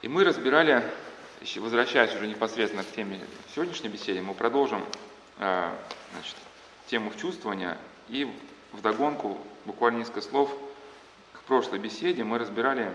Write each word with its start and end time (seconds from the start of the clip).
И 0.00 0.06
мы 0.06 0.22
разбирали, 0.22 0.84
возвращаясь 1.56 2.14
уже 2.14 2.28
непосредственно 2.28 2.84
к 2.84 2.92
теме 2.92 3.20
сегодняшней 3.52 3.88
беседы, 3.88 4.22
мы 4.22 4.32
продолжим 4.32 4.84
э, 5.38 5.74
значит, 6.12 6.36
тему 6.86 7.10
вчувствования 7.10 7.76
и 8.08 8.32
вдогонку 8.70 9.38
буквально 9.64 9.98
несколько 9.98 10.20
слов 10.20 10.56
к 11.32 11.40
прошлой 11.42 11.80
беседе 11.80 12.22
мы 12.22 12.38
разбирали 12.38 12.92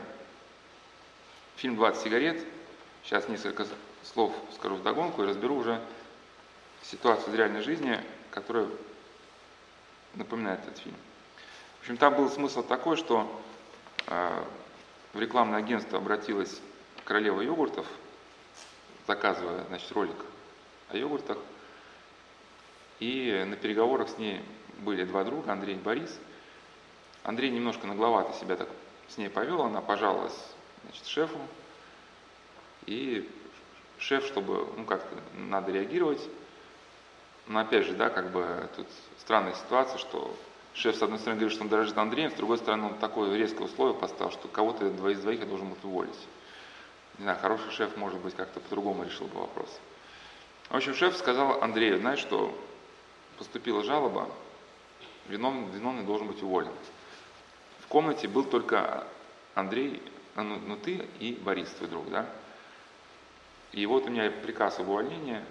фильм 1.58 1.76
«20 1.76 2.04
сигарет». 2.04 2.46
Сейчас 3.04 3.28
несколько 3.28 3.68
слов 4.04 4.34
скажу 4.56 4.76
вдогонку 4.76 5.24
и 5.24 5.28
разберу 5.28 5.58
уже 5.58 5.82
ситуацию 6.84 7.34
из 7.34 7.36
реальной 7.36 7.64
жизни, 7.64 8.00
которая 8.32 8.68
напоминает 10.14 10.62
этот 10.62 10.78
фильм. 10.78 10.96
В 11.80 11.82
общем, 11.82 11.98
там 11.98 12.16
был 12.16 12.30
смысл 12.30 12.64
такой, 12.64 12.96
что 12.96 13.44
э, 14.08 14.44
в 15.12 15.20
рекламное 15.20 15.60
агентство 15.60 15.98
обратилась 15.98 16.62
королева 17.14 17.42
йогуртов, 17.42 17.86
заказывая 19.06 19.66
значит, 19.66 19.92
ролик 19.92 20.16
о 20.90 20.98
йогуртах. 20.98 21.38
И 23.00 23.46
на 23.48 23.56
переговорах 23.56 24.10
с 24.10 24.18
ней 24.18 24.42
были 24.80 25.04
два 25.04 25.24
друга, 25.24 25.52
Андрей 25.52 25.76
и 25.76 25.80
Борис. 25.80 26.20
Андрей 27.22 27.52
немножко 27.52 27.86
нагловато 27.86 28.34
себя 28.40 28.56
так 28.56 28.68
с 29.10 29.20
ней 29.20 29.30
повел, 29.30 29.62
она 29.62 29.80
пожаловалась 29.80 30.36
значит, 30.86 31.06
шефу. 31.06 31.38
И 32.88 33.30
шеф, 34.00 34.26
чтобы, 34.26 34.68
ну 34.76 34.84
как-то 34.84 35.16
надо 35.38 35.72
реагировать. 35.72 36.28
Но 37.46 37.60
опять 37.60 37.86
же, 37.86 37.94
да, 37.94 38.10
как 38.10 38.32
бы 38.32 38.68
тут 38.76 38.88
странная 39.20 39.54
ситуация, 39.54 40.00
что 40.00 40.36
шеф, 40.74 40.96
с 40.96 41.04
одной 41.04 41.20
стороны, 41.20 41.42
говорит, 41.42 41.54
что 41.54 41.64
он 41.64 41.70
дорожит 41.70 41.96
Андреем, 41.96 42.32
с 42.32 42.34
другой 42.34 42.58
стороны, 42.58 42.86
он 42.86 42.98
такое 42.98 43.38
резкое 43.38 43.66
условие 43.66 43.96
поставил, 43.96 44.32
что 44.32 44.48
кого-то 44.48 44.88
из 44.88 44.94
двоих 45.20 45.42
я 45.42 45.46
должен 45.46 45.68
будет 45.68 45.86
уволить 45.86 46.18
не 47.18 47.24
знаю, 47.24 47.40
хороший 47.40 47.72
шеф, 47.72 47.96
может 47.98 48.20
быть, 48.20 48.36
как-то 48.36 48.60
по-другому 48.60 49.04
решил 49.04 49.28
бы 49.28 49.42
вопрос. 49.42 49.80
В 50.70 50.76
общем, 50.76 50.96
шеф 50.96 51.16
сказал 51.16 51.62
Андрею, 51.62 52.00
знаешь 52.00 52.20
что, 52.20 52.58
поступила 53.38 53.84
жалоба, 53.84 54.30
виновный, 55.28 55.72
виновный 55.72 56.04
должен 56.04 56.28
быть 56.28 56.42
уволен. 56.42 56.72
В 57.82 57.88
комнате 57.88 58.28
был 58.28 58.44
только 58.44 59.06
Андрей, 59.56 60.02
ну, 60.36 60.58
ну 60.60 60.78
ты 60.78 61.08
и 61.20 61.34
Борис, 61.34 61.70
твой 61.72 61.90
друг, 61.90 62.10
да? 62.10 62.28
И 63.72 63.86
вот 63.86 64.06
у 64.06 64.10
меня 64.10 64.30
приказ 64.32 64.80
об 64.80 64.90
увольнении. 64.90 65.44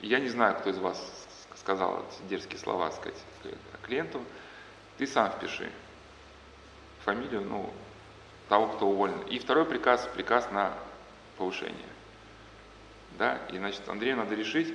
Я 0.00 0.20
не 0.20 0.28
знаю, 0.28 0.56
кто 0.56 0.70
из 0.70 0.78
вас 0.78 1.26
сказал 1.56 2.04
эти 2.04 2.28
дерзкие 2.28 2.58
слова, 2.58 2.90
сказать, 2.92 3.18
клиенту. 3.82 4.22
Ты 4.98 5.06
сам 5.06 5.30
впиши 5.30 5.70
фамилию, 7.04 7.42
ну, 7.42 7.72
того, 8.48 8.68
кто 8.68 8.86
уволен. 8.88 9.20
И 9.22 9.38
второй 9.38 9.64
приказ, 9.64 10.08
приказ 10.14 10.50
на 10.50 10.72
повышение. 11.36 11.74
Да? 13.18 13.38
И, 13.50 13.58
значит, 13.58 13.88
Андрею 13.88 14.16
надо 14.16 14.34
решить, 14.34 14.72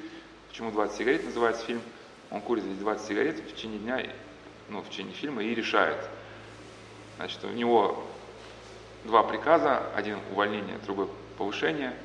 почему 0.49 0.71
20 0.71 0.97
сигарет 0.97 1.25
называется 1.25 1.65
фильм. 1.65 1.81
Он 2.29 2.41
курит 2.41 2.63
здесь 2.63 2.77
20 2.77 3.07
сигарет 3.07 3.39
в 3.39 3.53
течение 3.53 3.79
дня, 3.79 4.05
ну, 4.69 4.81
в 4.81 4.89
течение 4.89 5.13
фильма 5.13 5.43
и 5.43 5.53
решает. 5.53 5.97
Значит, 7.17 7.43
у 7.43 7.49
него 7.49 8.03
два 9.03 9.23
приказа, 9.23 9.93
один 9.95 10.19
увольнение, 10.31 10.77
другой 10.79 11.09
повышение. 11.37 11.95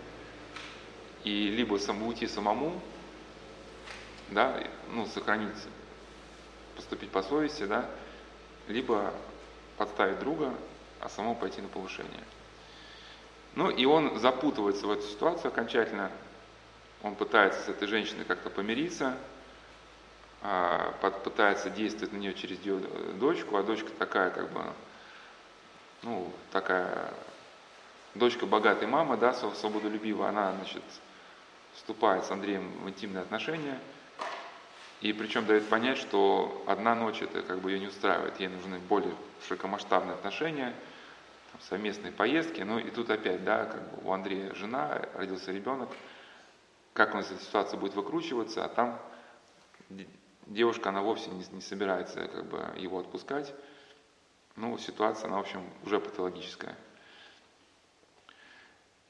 И 1.25 1.48
либо 1.48 1.77
сам, 1.78 2.03
уйти 2.03 2.27
самому, 2.27 2.81
да, 4.28 4.62
ну, 4.92 5.06
сохранить, 5.06 5.56
поступить 6.77 7.11
по 7.11 7.22
совести, 7.22 7.64
да, 7.64 7.89
либо 8.69 9.12
подставить 9.77 10.20
друга 10.20 10.55
а 11.01 11.09
самому 11.09 11.35
пойти 11.35 11.61
на 11.61 11.69
повышение. 11.69 12.25
Ну 13.55 13.71
и 13.71 13.85
он 13.87 14.19
запутывается 14.19 14.87
в 14.87 14.91
эту 14.91 15.03
ситуацию 15.03 15.49
окончательно. 15.49 16.11
Он 17.03 17.15
пытается 17.15 17.63
с 17.63 17.69
этой 17.69 17.89
женщиной 17.89 18.25
как-то 18.25 18.51
помириться, 18.51 19.17
а, 20.43 20.93
пытается 21.25 21.71
действовать 21.71 22.12
на 22.12 22.19
нее 22.19 22.35
через 22.35 22.59
дочку, 23.15 23.56
а 23.56 23.62
дочка 23.62 23.91
такая 23.99 24.31
как 24.31 24.51
бы, 24.53 24.62
ну, 26.03 26.33
такая 26.53 27.12
дочка 28.15 28.47
богатой 28.47 28.89
мамы, 28.89 29.17
да, 29.17 29.33
свободолюбивая, 29.33 30.29
она, 30.29 30.53
значит, 30.53 30.83
вступает 31.75 32.25
с 32.25 32.31
Андреем 32.31 32.71
в 32.83 32.89
интимные 32.89 33.23
отношения, 33.23 33.79
и 35.01 35.12
причем 35.12 35.47
дает 35.47 35.69
понять, 35.69 35.99
что 35.99 36.65
одна 36.67 36.95
ночь 36.95 37.21
это 37.23 37.43
как 37.43 37.61
бы 37.61 37.71
ее 37.71 37.81
не 37.81 37.87
устраивает, 37.89 38.41
ей 38.41 38.49
нужны 38.49 38.79
более 38.79 39.15
широкомасштабные 39.47 40.15
отношения, 40.15 40.75
там, 41.53 41.61
совместные 41.61 42.12
поездки. 42.12 42.62
Ну 42.62 42.79
и 42.79 42.91
тут 42.91 43.11
опять, 43.11 43.45
да, 43.45 43.67
как 43.67 43.83
бы 43.91 44.09
у 44.09 44.12
Андрея 44.12 44.55
жена, 44.55 45.03
родился 45.15 45.53
ребенок, 45.53 45.91
как 46.95 47.15
он 47.15 47.21
из 47.21 47.31
этой 47.31 47.43
ситуации 47.43 47.77
будет 47.77 47.95
выкручиваться, 47.95 48.65
а 48.65 48.69
там 48.69 48.99
девушка, 50.47 50.89
она 50.89 51.03
вовсе 51.03 51.31
не, 51.31 51.45
не 51.53 51.61
собирается 51.61 52.27
как 52.29 52.47
бы 52.47 52.73
его 52.77 52.99
отпускать. 52.99 53.55
Ну, 54.56 54.79
ситуация, 54.79 55.29
она, 55.29 55.37
в 55.37 55.41
общем, 55.41 55.62
уже 55.85 56.01
патологическая. 56.01 56.75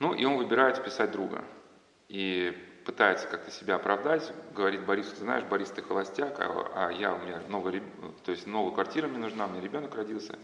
Ну, 0.00 0.12
и 0.12 0.24
он 0.24 0.36
выбирает 0.36 0.82
писать 0.84 1.12
друга. 1.12 1.44
И 2.08 2.56
пытается 2.86 3.26
как-то 3.26 3.50
себя 3.50 3.74
оправдать, 3.74 4.32
говорит 4.54 4.86
Борису, 4.86 5.10
ты 5.10 5.16
знаешь, 5.16 5.44
Борис, 5.44 5.70
ты 5.70 5.82
холостяк, 5.82 6.38
а, 6.38 6.70
а 6.86 6.92
я, 6.92 7.14
у 7.14 7.18
меня 7.18 7.42
новая, 7.48 7.82
то 8.24 8.30
есть 8.30 8.46
новая 8.46 8.72
квартира 8.72 9.08
мне 9.08 9.18
нужна, 9.18 9.46
у 9.46 9.50
меня 9.50 9.60
ребенок 9.60 9.94
родился. 9.96 10.38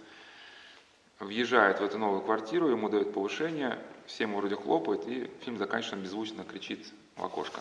Въезжает 1.20 1.78
в 1.78 1.84
эту 1.84 1.98
новую 1.98 2.20
квартиру, 2.20 2.68
ему 2.68 2.88
дают 2.88 3.14
повышение, 3.14 3.78
все 4.06 4.24
ему 4.24 4.38
вроде 4.38 4.56
хлопают, 4.56 5.06
и 5.06 5.30
фильм 5.42 5.56
заканчивается, 5.56 6.02
беззвучно 6.02 6.42
кричит 6.42 6.88
в 7.14 7.24
окошко. 7.24 7.60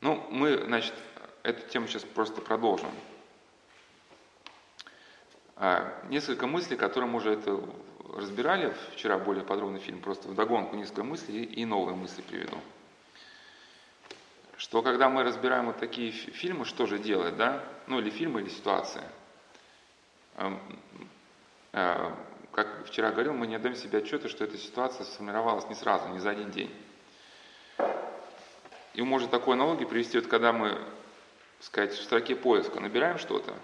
Ну, 0.00 0.24
мы, 0.30 0.56
значит, 0.64 0.94
эту 1.42 1.68
тему 1.68 1.88
сейчас 1.88 2.04
просто 2.04 2.40
продолжим. 2.40 2.90
А, 5.56 5.92
несколько 6.08 6.46
мыслей, 6.46 6.76
которые 6.76 7.10
мы 7.10 7.16
уже 7.18 7.32
это 7.32 7.60
разбирали, 8.16 8.72
вчера 8.92 9.18
более 9.18 9.42
подробный 9.42 9.80
фильм, 9.80 10.00
просто 10.00 10.28
в 10.28 10.36
догонку 10.36 10.76
несколько 10.76 11.02
мыслей 11.02 11.42
и 11.42 11.64
новые 11.64 11.96
мысли 11.96 12.22
приведу 12.22 12.58
что 14.64 14.80
когда 14.80 15.10
мы 15.10 15.24
разбираем 15.24 15.66
вот 15.66 15.76
такие 15.76 16.10
фильмы, 16.10 16.64
что 16.64 16.86
же 16.86 16.98
делать, 16.98 17.36
да? 17.36 17.62
Ну 17.86 17.98
или 17.98 18.08
фильмы, 18.08 18.40
или 18.40 18.48
ситуации. 18.48 19.02
Эм, 20.36 20.58
э, 21.72 22.10
как 22.50 22.86
вчера 22.86 23.10
говорил, 23.10 23.34
мы 23.34 23.46
не 23.46 23.56
отдаем 23.56 23.76
себе 23.76 23.98
отчета, 23.98 24.30
что 24.30 24.42
эта 24.42 24.56
ситуация 24.56 25.04
сформировалась 25.04 25.68
не 25.68 25.74
сразу, 25.74 26.08
не 26.08 26.18
за 26.18 26.30
один 26.30 26.50
день. 26.50 26.74
И 28.94 29.02
можно 29.02 29.28
такой 29.28 29.54
аналогии 29.54 29.84
привести, 29.84 30.18
вот 30.18 30.28
когда 30.28 30.54
мы, 30.54 30.80
сказать, 31.60 31.92
в 31.92 32.02
строке 32.02 32.34
поиска 32.34 32.80
набираем 32.80 33.18
что-то, 33.18 33.54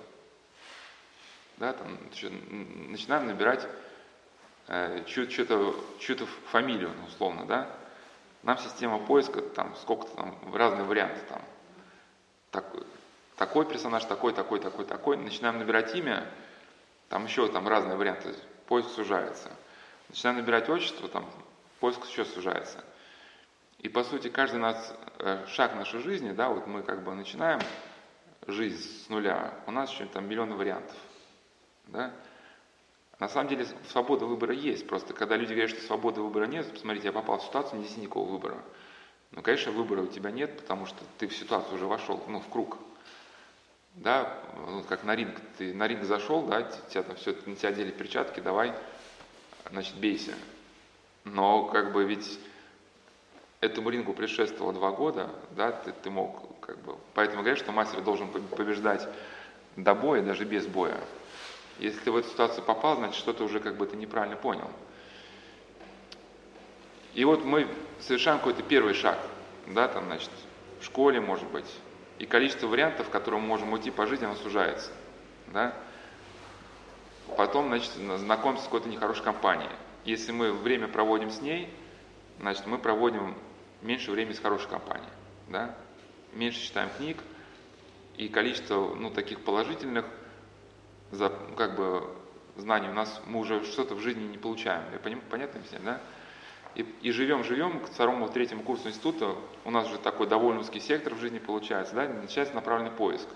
да, 1.57 1.73
там, 1.73 1.97
начинаем 2.91 3.27
набирать 3.27 3.67
э, 4.69 5.03
чью-то, 5.07 5.75
чью-то 5.99 6.27
фамилию, 6.51 6.93
условно, 7.09 7.47
да, 7.47 7.75
нам 8.43 8.59
система 8.59 8.99
поиска, 8.99 9.43
там 9.43 9.75
сколько-то 9.77 10.17
там, 10.17 10.55
разные 10.55 10.85
варианты 10.85 11.21
там. 11.29 11.43
Так, 12.51 12.67
такой 13.37 13.67
персонаж, 13.67 14.05
такой, 14.05 14.33
такой, 14.33 14.61
такой, 14.61 14.85
такой. 14.85 15.17
Начинаем 15.17 15.59
набирать 15.59 15.95
имя, 15.95 16.27
там 17.09 17.25
еще 17.25 17.49
там 17.49 17.69
разные 17.69 17.97
варианты, 17.97 18.35
поиск 18.67 18.91
сужается. 18.91 19.51
Начинаем 20.09 20.39
набирать 20.39 20.69
отчество, 20.69 21.09
там 21.09 21.29
поиск 21.81 22.05
еще 22.07 22.25
сужается. 22.25 22.85
И 23.79 23.89
по 23.89 24.05
сути 24.05 24.29
каждый 24.29 24.61
нас, 24.61 24.95
э, 25.19 25.47
шаг 25.49 25.75
нашей 25.75 26.01
жизни, 26.01 26.33
да, 26.33 26.49
вот 26.49 26.67
мы 26.67 26.83
как 26.83 27.03
бы 27.03 27.15
начинаем 27.15 27.61
жизнь 28.47 29.05
с 29.05 29.09
нуля, 29.09 29.55
у 29.67 29.71
нас 29.71 29.91
еще 29.91 30.07
там 30.07 30.29
миллионы 30.29 30.55
вариантов. 30.55 30.97
Да? 31.87 32.13
На 33.21 33.29
самом 33.29 33.49
деле 33.51 33.67
свобода 33.91 34.25
выбора 34.25 34.55
есть, 34.55 34.87
просто 34.87 35.13
когда 35.13 35.37
люди 35.37 35.51
говорят, 35.53 35.71
что 35.71 35.83
свободы 35.83 36.23
выбора 36.23 36.47
нет, 36.47 36.73
посмотрите, 36.73 37.09
я 37.09 37.13
попал 37.13 37.39
в 37.39 37.45
ситуацию, 37.45 37.83
здесь 37.83 37.99
никакого 37.99 38.27
выбора. 38.27 38.57
Ну, 39.33 39.43
конечно, 39.43 39.71
выбора 39.73 40.03
у 40.03 40.07
тебя 40.07 40.31
нет, 40.31 40.57
потому 40.57 40.87
что 40.87 40.99
ты 41.19 41.29
в 41.29 41.37
ситуацию 41.37 41.75
уже 41.75 41.87
вошел, 41.87 42.25
ну, 42.27 42.41
в 42.41 42.49
круг. 42.49 42.79
Да, 43.95 44.39
ну, 44.67 44.83
как 44.85 45.05
на 45.05 45.15
ринг, 45.15 45.39
ты 45.59 45.75
на 45.75 45.87
ринг 45.87 46.05
зашел, 46.05 46.43
да, 46.43 46.63
тебя 46.89 47.03
там 47.03 47.17
все, 47.17 47.37
на 47.45 47.57
тебя 47.57 47.69
одели 47.69 47.91
перчатки, 47.91 48.41
давай, 48.41 48.73
значит, 49.71 49.97
бейся. 49.97 50.33
Но 51.25 51.67
как 51.67 51.93
бы 51.93 52.05
ведь 52.05 52.41
этому 53.61 53.91
рингу 53.91 54.15
предшествовало 54.15 54.73
два 54.73 54.93
года, 54.93 55.29
да, 55.51 55.73
ты, 55.73 55.93
ты 55.93 56.09
мог, 56.09 56.59
как 56.61 56.79
бы, 56.79 56.97
поэтому 57.13 57.43
говорят, 57.43 57.59
что 57.59 57.71
мастер 57.71 58.01
должен 58.01 58.29
побеждать 58.29 59.07
до 59.77 59.95
боя, 59.95 60.23
даже 60.23 60.47
без 60.47 60.67
боя. 60.67 60.99
Если 61.79 61.99
ты 62.01 62.11
в 62.11 62.17
эту 62.17 62.29
ситуацию 62.29 62.65
попал, 62.65 62.97
значит, 62.97 63.17
что-то 63.17 63.45
уже 63.45 63.61
как 63.61 63.77
бы 63.77 63.87
ты 63.87 63.97
неправильно 63.97 64.37
понял. 64.37 64.71
И 67.15 67.25
вот 67.25 67.45
мы 67.45 67.67
совершаем 68.01 68.39
какой-то 68.39 68.63
первый 68.63 68.95
шаг, 68.95 69.19
да, 69.67 69.89
там, 69.89 70.05
значит, 70.07 70.31
в 70.81 70.85
школе, 70.85 71.21
может 71.21 71.49
быть, 71.51 71.67
и 72.19 72.27
количество 72.27 72.67
вариантов, 72.67 73.09
в 73.09 73.11
которые 73.11 73.41
мы 73.41 73.47
можем 73.47 73.73
уйти 73.73 73.91
по 73.91 74.07
жизни, 74.07 74.27
оно 74.27 74.37
сужается, 74.37 74.91
да. 75.49 75.75
Потом, 77.37 77.69
значит, 77.69 77.91
знакомимся 77.93 78.63
с 78.63 78.67
какой-то 78.67 78.89
нехорошей 78.89 79.25
компанией. 79.25 79.71
если 80.05 80.33
мы 80.33 80.53
время 80.53 80.89
проводим 80.89 81.31
с 81.31 81.41
ней, 81.41 81.73
значит, 82.39 82.67
мы 82.67 82.79
проводим 82.79 83.37
меньше 83.83 84.11
времени 84.11 84.35
с 84.35 84.41
хорошей 84.41 84.69
компанией, 84.69 85.11
да? 85.49 85.75
меньше 86.33 86.61
читаем 86.61 86.91
книг, 86.97 87.19
и 88.17 88.29
количество 88.29 88.95
ну, 88.95 89.11
таких 89.11 89.41
положительных 89.41 90.05
за, 91.11 91.33
как 91.57 91.77
бы, 91.77 92.09
знаний 92.57 92.89
у 92.89 92.93
нас, 92.93 93.21
мы 93.27 93.41
уже 93.41 93.65
что-то 93.65 93.95
в 93.95 94.01
жизни 94.01 94.25
не 94.25 94.39
получаем. 94.39 94.85
Я 94.93 94.99
поним, 94.99 95.21
понятно 95.29 95.61
всем, 95.63 95.85
да? 95.85 96.01
И, 96.75 96.83
и 97.03 97.11
живем, 97.11 97.43
живем, 97.43 97.81
к 97.81 97.87
второму, 97.89 98.29
третьему 98.29 98.63
курсу 98.63 98.89
института, 98.89 99.35
у 99.65 99.71
нас 99.71 99.89
уже 99.89 99.99
такой 99.99 100.29
довольно 100.29 100.61
узкий 100.61 100.81
сектор 100.81 101.15
в 101.15 101.21
жизни 101.21 101.39
получается, 101.39 101.95
да, 101.95 102.09
начинается 102.09 102.55
направленный 102.55 102.93
поиск. 102.93 103.27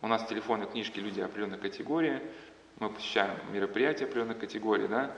У 0.00 0.06
нас 0.06 0.26
телефоны, 0.26 0.66
книжки, 0.66 0.98
люди 0.98 1.20
определенной 1.20 1.58
категории, 1.58 2.22
мы 2.78 2.90
посещаем 2.90 3.36
мероприятия 3.52 4.04
определенной 4.04 4.34
категории, 4.34 4.86
да, 4.86 5.12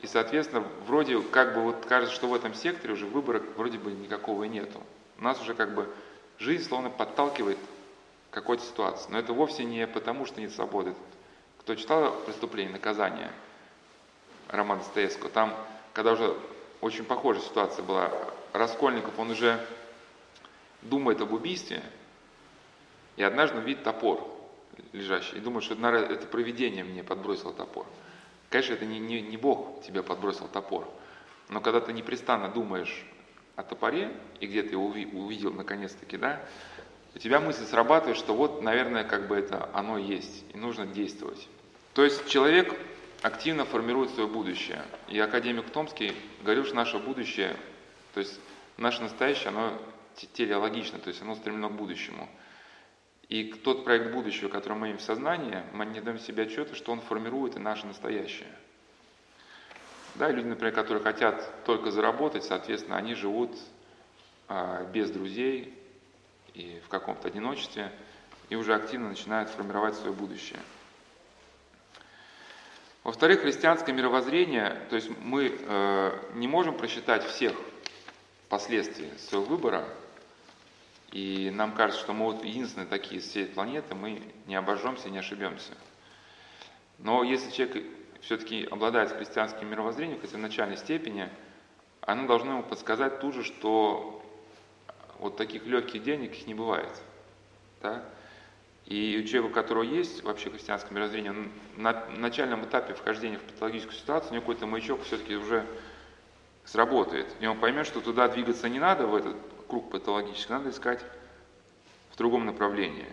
и, 0.00 0.06
соответственно, 0.06 0.64
вроде 0.86 1.20
как 1.20 1.54
бы 1.54 1.62
вот 1.62 1.84
кажется, 1.86 2.14
что 2.14 2.28
в 2.28 2.34
этом 2.34 2.54
секторе 2.54 2.94
уже 2.94 3.06
выбора 3.06 3.42
вроде 3.56 3.78
бы 3.78 3.92
никакого 3.92 4.44
и 4.44 4.48
нету. 4.48 4.80
У 5.18 5.24
нас 5.24 5.40
уже 5.40 5.54
как 5.54 5.74
бы 5.74 5.88
жизнь 6.38 6.64
словно 6.64 6.90
подталкивает 6.90 7.58
какой-то 8.36 8.62
ситуации. 8.64 9.10
Но 9.10 9.18
это 9.18 9.32
вовсе 9.32 9.64
не 9.64 9.86
потому, 9.86 10.26
что 10.26 10.42
нет 10.42 10.52
свободы. 10.52 10.94
Кто 11.60 11.74
читал 11.74 12.12
«Преступление 12.26 12.70
наказание» 12.70 13.32
романа 14.48 14.82
Достоевского, 14.82 15.30
там, 15.30 15.56
когда 15.94 16.12
уже 16.12 16.36
очень 16.82 17.04
похожая 17.04 17.42
ситуация 17.42 17.82
была, 17.82 18.12
Раскольников, 18.52 19.18
он 19.18 19.30
уже 19.30 19.66
думает 20.82 21.22
об 21.22 21.32
убийстве, 21.32 21.82
и 23.16 23.22
однажды 23.22 23.58
видит 23.60 23.84
топор 23.84 24.30
лежащий, 24.92 25.38
и 25.38 25.40
думает, 25.40 25.64
что 25.64 25.74
это 25.74 26.26
провидение 26.26 26.84
мне 26.84 27.02
подбросило 27.02 27.54
топор. 27.54 27.86
Конечно, 28.50 28.74
это 28.74 28.84
не, 28.84 28.98
не, 28.98 29.22
не 29.22 29.38
Бог 29.38 29.82
тебе 29.82 30.02
подбросил 30.02 30.46
топор, 30.48 30.86
но 31.48 31.62
когда 31.62 31.80
ты 31.80 31.94
непрестанно 31.94 32.48
думаешь 32.48 33.06
о 33.56 33.62
топоре, 33.62 34.14
и 34.40 34.46
где 34.46 34.62
ты 34.62 34.72
его 34.72 34.88
увидел 34.88 35.54
наконец-таки, 35.54 36.18
да, 36.18 36.44
у 37.16 37.18
тебя 37.18 37.40
мысль 37.40 37.64
срабатывает, 37.64 38.18
что 38.18 38.34
вот, 38.34 38.60
наверное, 38.60 39.02
как 39.02 39.26
бы 39.26 39.36
это 39.36 39.70
оно 39.72 39.96
есть, 39.96 40.44
и 40.52 40.58
нужно 40.58 40.84
действовать. 40.84 41.48
То 41.94 42.04
есть 42.04 42.28
человек 42.28 42.78
активно 43.22 43.64
формирует 43.64 44.10
свое 44.10 44.28
будущее. 44.28 44.82
И 45.08 45.18
академик 45.18 45.70
Томский 45.70 46.12
говорил, 46.42 46.66
что 46.66 46.74
наше 46.74 46.98
будущее, 46.98 47.56
то 48.12 48.20
есть 48.20 48.38
наше 48.76 49.00
настоящее, 49.00 49.48
оно 49.48 49.72
телеологично, 50.34 50.98
то 50.98 51.08
есть 51.08 51.22
оно 51.22 51.34
стремлено 51.36 51.70
к 51.70 51.72
будущему. 51.72 52.28
И 53.30 53.44
тот 53.44 53.86
проект 53.86 54.12
будущего, 54.12 54.50
который 54.50 54.74
мы 54.74 54.88
имеем 54.88 54.98
в 54.98 55.02
сознании, 55.02 55.62
мы 55.72 55.86
не 55.86 56.02
даем 56.02 56.18
себе 56.18 56.42
отчета, 56.42 56.74
что 56.74 56.92
он 56.92 57.00
формирует 57.00 57.56
и 57.56 57.58
наше 57.58 57.86
настоящее. 57.86 58.52
Да, 60.16 60.30
люди, 60.30 60.48
например, 60.48 60.74
которые 60.74 61.02
хотят 61.02 61.64
только 61.64 61.90
заработать, 61.90 62.44
соответственно, 62.44 62.98
они 62.98 63.14
живут 63.14 63.56
а, 64.48 64.84
без 64.84 65.10
друзей 65.10 65.72
и 66.56 66.80
в 66.80 66.88
каком-то 66.88 67.28
одиночестве, 67.28 67.92
и 68.48 68.56
уже 68.56 68.74
активно 68.74 69.10
начинают 69.10 69.50
формировать 69.50 69.94
свое 69.94 70.12
будущее. 70.12 70.58
Во-вторых, 73.04 73.42
христианское 73.42 73.92
мировоззрение, 73.92 74.80
то 74.88 74.96
есть 74.96 75.10
мы 75.20 75.54
э, 75.56 76.18
не 76.34 76.48
можем 76.48 76.76
просчитать 76.76 77.24
всех 77.24 77.52
последствий 78.48 79.12
своего 79.18 79.44
выбора, 79.44 79.86
и 81.12 81.50
нам 81.54 81.72
кажется, 81.72 82.02
что 82.02 82.14
мы 82.14 82.32
вот 82.32 82.44
единственные 82.44 82.88
такие 82.88 83.20
с 83.20 83.28
всей 83.28 83.46
планеты, 83.46 83.94
мы 83.94 84.22
не 84.46 84.56
обожжемся, 84.56 85.10
не 85.10 85.18
ошибемся. 85.18 85.72
Но 86.98 87.22
если 87.22 87.50
человек 87.50 87.84
все-таки 88.22 88.64
обладает 88.64 89.12
христианским 89.12 89.68
мировоззрением, 89.68 90.20
хотя 90.20 90.36
в 90.36 90.40
начальной 90.40 90.78
степени, 90.78 91.28
оно 92.00 92.26
должно 92.26 92.52
ему 92.52 92.62
подсказать 92.62 93.20
тут 93.20 93.34
же, 93.34 93.44
что 93.44 94.25
вот 95.18 95.36
таких 95.36 95.66
легких 95.66 96.02
денег 96.02 96.32
их 96.32 96.46
не 96.46 96.54
бывает. 96.54 96.90
Да? 97.82 98.04
И 98.86 99.20
у 99.22 99.26
человека, 99.26 99.50
у 99.50 99.54
которого 99.54 99.82
есть 99.82 100.22
вообще 100.22 100.48
христианское 100.48 100.94
мировоззрение, 100.94 101.34
на 101.76 102.06
начальном 102.16 102.64
этапе 102.64 102.94
вхождения 102.94 103.38
в 103.38 103.42
патологическую 103.42 103.96
ситуацию, 103.96 104.30
у 104.30 104.34
него 104.34 104.42
какой-то 104.42 104.66
маячок 104.66 105.02
все-таки 105.02 105.34
уже 105.34 105.66
сработает. 106.64 107.26
И 107.40 107.46
он 107.46 107.58
поймет, 107.58 107.86
что 107.86 108.00
туда 108.00 108.28
двигаться 108.28 108.68
не 108.68 108.78
надо, 108.78 109.06
в 109.06 109.14
этот 109.14 109.36
круг 109.68 109.90
патологический, 109.90 110.54
надо 110.54 110.70
искать 110.70 111.04
в 112.12 112.16
другом 112.16 112.46
направлении. 112.46 113.08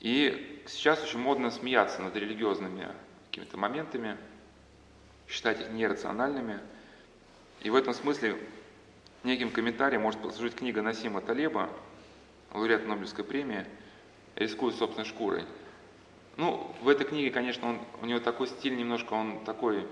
И 0.00 0.62
сейчас 0.66 1.02
очень 1.02 1.18
модно 1.18 1.50
смеяться 1.50 2.02
над 2.02 2.14
религиозными 2.14 2.88
какими-то 3.30 3.56
моментами, 3.56 4.16
считать 5.28 5.60
их 5.60 5.70
нерациональными. 5.70 6.60
И 7.62 7.70
в 7.70 7.74
этом 7.74 7.94
смысле 7.94 8.38
неким 9.24 9.50
комментарием 9.50 10.02
может 10.02 10.20
послужить 10.20 10.54
книга 10.54 10.82
Насима 10.82 11.20
Талеба, 11.20 11.70
лауреат 12.52 12.86
Нобелевской 12.86 13.24
премии, 13.24 13.66
«Рискуя 14.34 14.72
собственной 14.72 15.06
шкурой». 15.06 15.44
Ну, 16.36 16.70
в 16.82 16.88
этой 16.88 17.06
книге, 17.06 17.30
конечно, 17.30 17.68
он, 17.68 17.80
у 18.02 18.06
него 18.06 18.20
такой 18.20 18.46
стиль 18.46 18.76
немножко, 18.76 19.14
он 19.14 19.42
такой, 19.44 19.86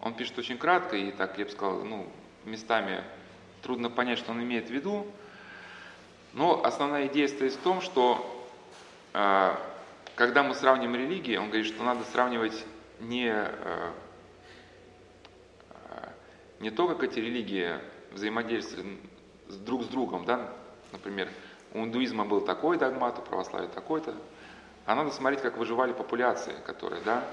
он 0.00 0.14
пишет 0.14 0.38
очень 0.38 0.58
кратко 0.58 0.96
и 0.96 1.10
так, 1.10 1.38
я 1.38 1.46
бы 1.46 1.50
сказал, 1.50 1.82
ну, 1.84 2.06
местами 2.44 3.02
трудно 3.62 3.88
понять, 3.90 4.18
что 4.18 4.32
он 4.32 4.42
имеет 4.42 4.68
в 4.68 4.70
виду, 4.70 5.06
но 6.32 6.62
основная 6.64 7.06
идея 7.06 7.28
стоит 7.28 7.52
в 7.52 7.58
том, 7.58 7.80
что 7.80 8.46
э, 9.14 9.54
когда 10.14 10.42
мы 10.42 10.54
сравним 10.54 10.94
религии, 10.94 11.36
он 11.36 11.46
говорит, 11.46 11.66
что 11.66 11.82
надо 11.82 12.04
сравнивать 12.04 12.64
не, 13.00 13.28
э, 13.28 13.92
э 15.70 16.08
не 16.60 16.70
то, 16.70 16.86
как 16.88 17.02
эти 17.02 17.18
религии 17.18 17.78
взаимодействуют 18.12 18.86
с, 19.48 19.56
друг 19.56 19.82
с 19.82 19.86
другом, 19.86 20.24
да, 20.24 20.52
например, 20.92 21.28
у 21.72 21.84
индуизма 21.84 22.24
был 22.24 22.40
такой 22.40 22.78
догмат, 22.78 23.18
у 23.18 23.22
православия 23.22 23.68
такой-то, 23.68 24.14
а 24.86 24.94
надо 24.94 25.10
смотреть, 25.10 25.40
как 25.40 25.56
выживали 25.56 25.92
популяции, 25.92 26.54
которые, 26.64 27.02
да, 27.02 27.24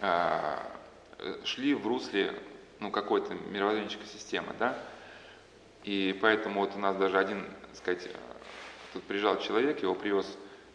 э, 0.00 1.36
шли 1.44 1.74
в 1.74 1.86
русле 1.86 2.34
ну, 2.80 2.90
какой-то 2.90 3.34
мировоззренческой 3.34 4.06
системы, 4.06 4.54
да, 4.58 4.76
и 5.84 6.18
поэтому 6.20 6.60
вот 6.60 6.76
у 6.76 6.78
нас 6.78 6.96
даже 6.96 7.18
один, 7.18 7.44
так 7.68 7.76
сказать, 7.76 8.08
тут 8.92 9.02
приезжал 9.04 9.38
человек, 9.38 9.82
его 9.82 9.94
привез 9.94 10.26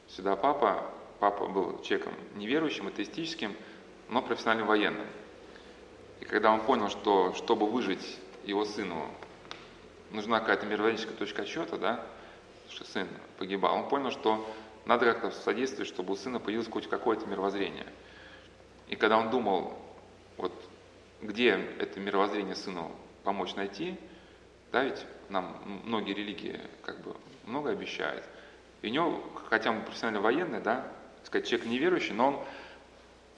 сюда 0.07 0.35
папа, 0.35 0.91
папа 1.19 1.47
был 1.47 1.81
человеком 1.81 2.13
неверующим, 2.35 2.87
атеистическим, 2.87 3.55
но 4.09 4.21
профессиональным 4.21 4.67
военным. 4.67 5.07
И 6.21 6.25
когда 6.25 6.51
он 6.51 6.61
понял, 6.61 6.89
что 6.89 7.33
чтобы 7.33 7.67
выжить 7.67 8.19
его 8.47 8.65
сыну, 8.65 9.09
нужна 10.11 10.39
какая-то 10.39 10.65
мировоззренческая 10.65 11.17
точка 11.17 11.41
отсчета, 11.43 11.77
да, 11.77 12.05
что 12.69 12.85
сын 12.85 13.07
погибал, 13.37 13.75
он 13.75 13.89
понял, 13.89 14.11
что 14.11 14.45
надо 14.85 15.05
как-то 15.13 15.31
содействовать, 15.31 15.87
чтобы 15.87 16.13
у 16.13 16.15
сына 16.15 16.39
появилось 16.39 16.69
хоть 16.69 16.87
какое-то 16.89 17.25
мировоззрение. 17.25 17.87
И 18.87 18.95
когда 18.95 19.17
он 19.17 19.29
думал, 19.29 19.77
вот 20.37 20.53
где 21.21 21.51
это 21.79 21.99
мировоззрение 21.99 22.55
сыну 22.55 22.91
помочь 23.23 23.55
найти, 23.55 23.97
да, 24.71 24.83
ведь 24.83 25.05
нам 25.29 25.61
многие 25.85 26.13
религии 26.13 26.59
как 26.83 27.01
бы 27.01 27.15
много 27.45 27.71
обещают. 27.71 28.23
И 28.81 28.89
у 28.89 28.91
него, 28.91 29.23
хотя 29.49 29.71
он 29.71 29.81
профессионально 29.83 30.21
военный, 30.21 30.61
да, 30.61 30.85
сказать, 31.23 31.47
человек 31.47 31.67
неверующий, 31.67 32.13
но 32.13 32.27
он 32.27 32.45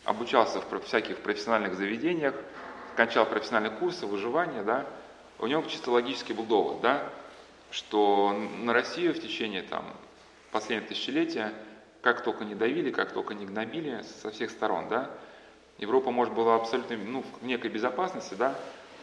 обучался 0.03 0.61
в 0.61 0.79
всяких 0.81 1.19
профессиональных 1.19 1.75
заведениях, 1.75 2.35
кончал 2.95 3.25
профессиональные 3.25 3.77
курсы 3.77 4.05
выживания, 4.05 4.63
да, 4.63 4.85
у 5.39 5.47
него 5.47 5.61
чисто 5.63 5.91
логический 5.91 6.33
был 6.33 6.45
довод, 6.45 6.81
да, 6.81 7.09
что 7.71 8.31
на 8.59 8.73
Россию 8.73 9.13
в 9.13 9.19
течение 9.19 9.61
там, 9.61 9.85
последнего 10.51 10.87
тысячелетия 10.87 11.53
как 12.01 12.23
только 12.23 12.45
не 12.45 12.55
давили, 12.55 12.91
как 12.91 13.11
только 13.11 13.33
не 13.33 13.45
гнобили 13.45 14.01
со 14.21 14.31
всех 14.31 14.51
сторон, 14.51 14.87
да, 14.87 15.11
Европа, 15.77 16.09
может, 16.09 16.33
была 16.33 16.55
абсолютно 16.55 16.97
ну, 16.97 17.23
в 17.39 17.45
некой 17.45 17.69
безопасности, 17.69 18.33
да, 18.33 18.55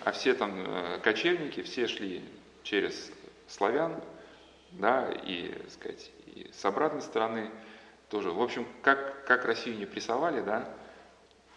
а 0.04 0.12
все 0.12 0.34
там 0.34 0.52
э, 0.56 0.98
кочевники, 1.02 1.62
все 1.62 1.86
шли 1.86 2.24
через 2.62 3.12
славян, 3.46 4.00
да, 4.72 5.10
и, 5.12 5.52
так 5.52 5.70
сказать, 5.70 6.10
и 6.26 6.50
с 6.52 6.64
обратной 6.64 7.02
стороны 7.02 7.50
тоже. 8.10 8.30
В 8.30 8.42
общем, 8.42 8.66
как, 8.82 9.24
как 9.24 9.44
Россию 9.44 9.76
не 9.76 9.86
прессовали, 9.86 10.40
да, 10.40 10.68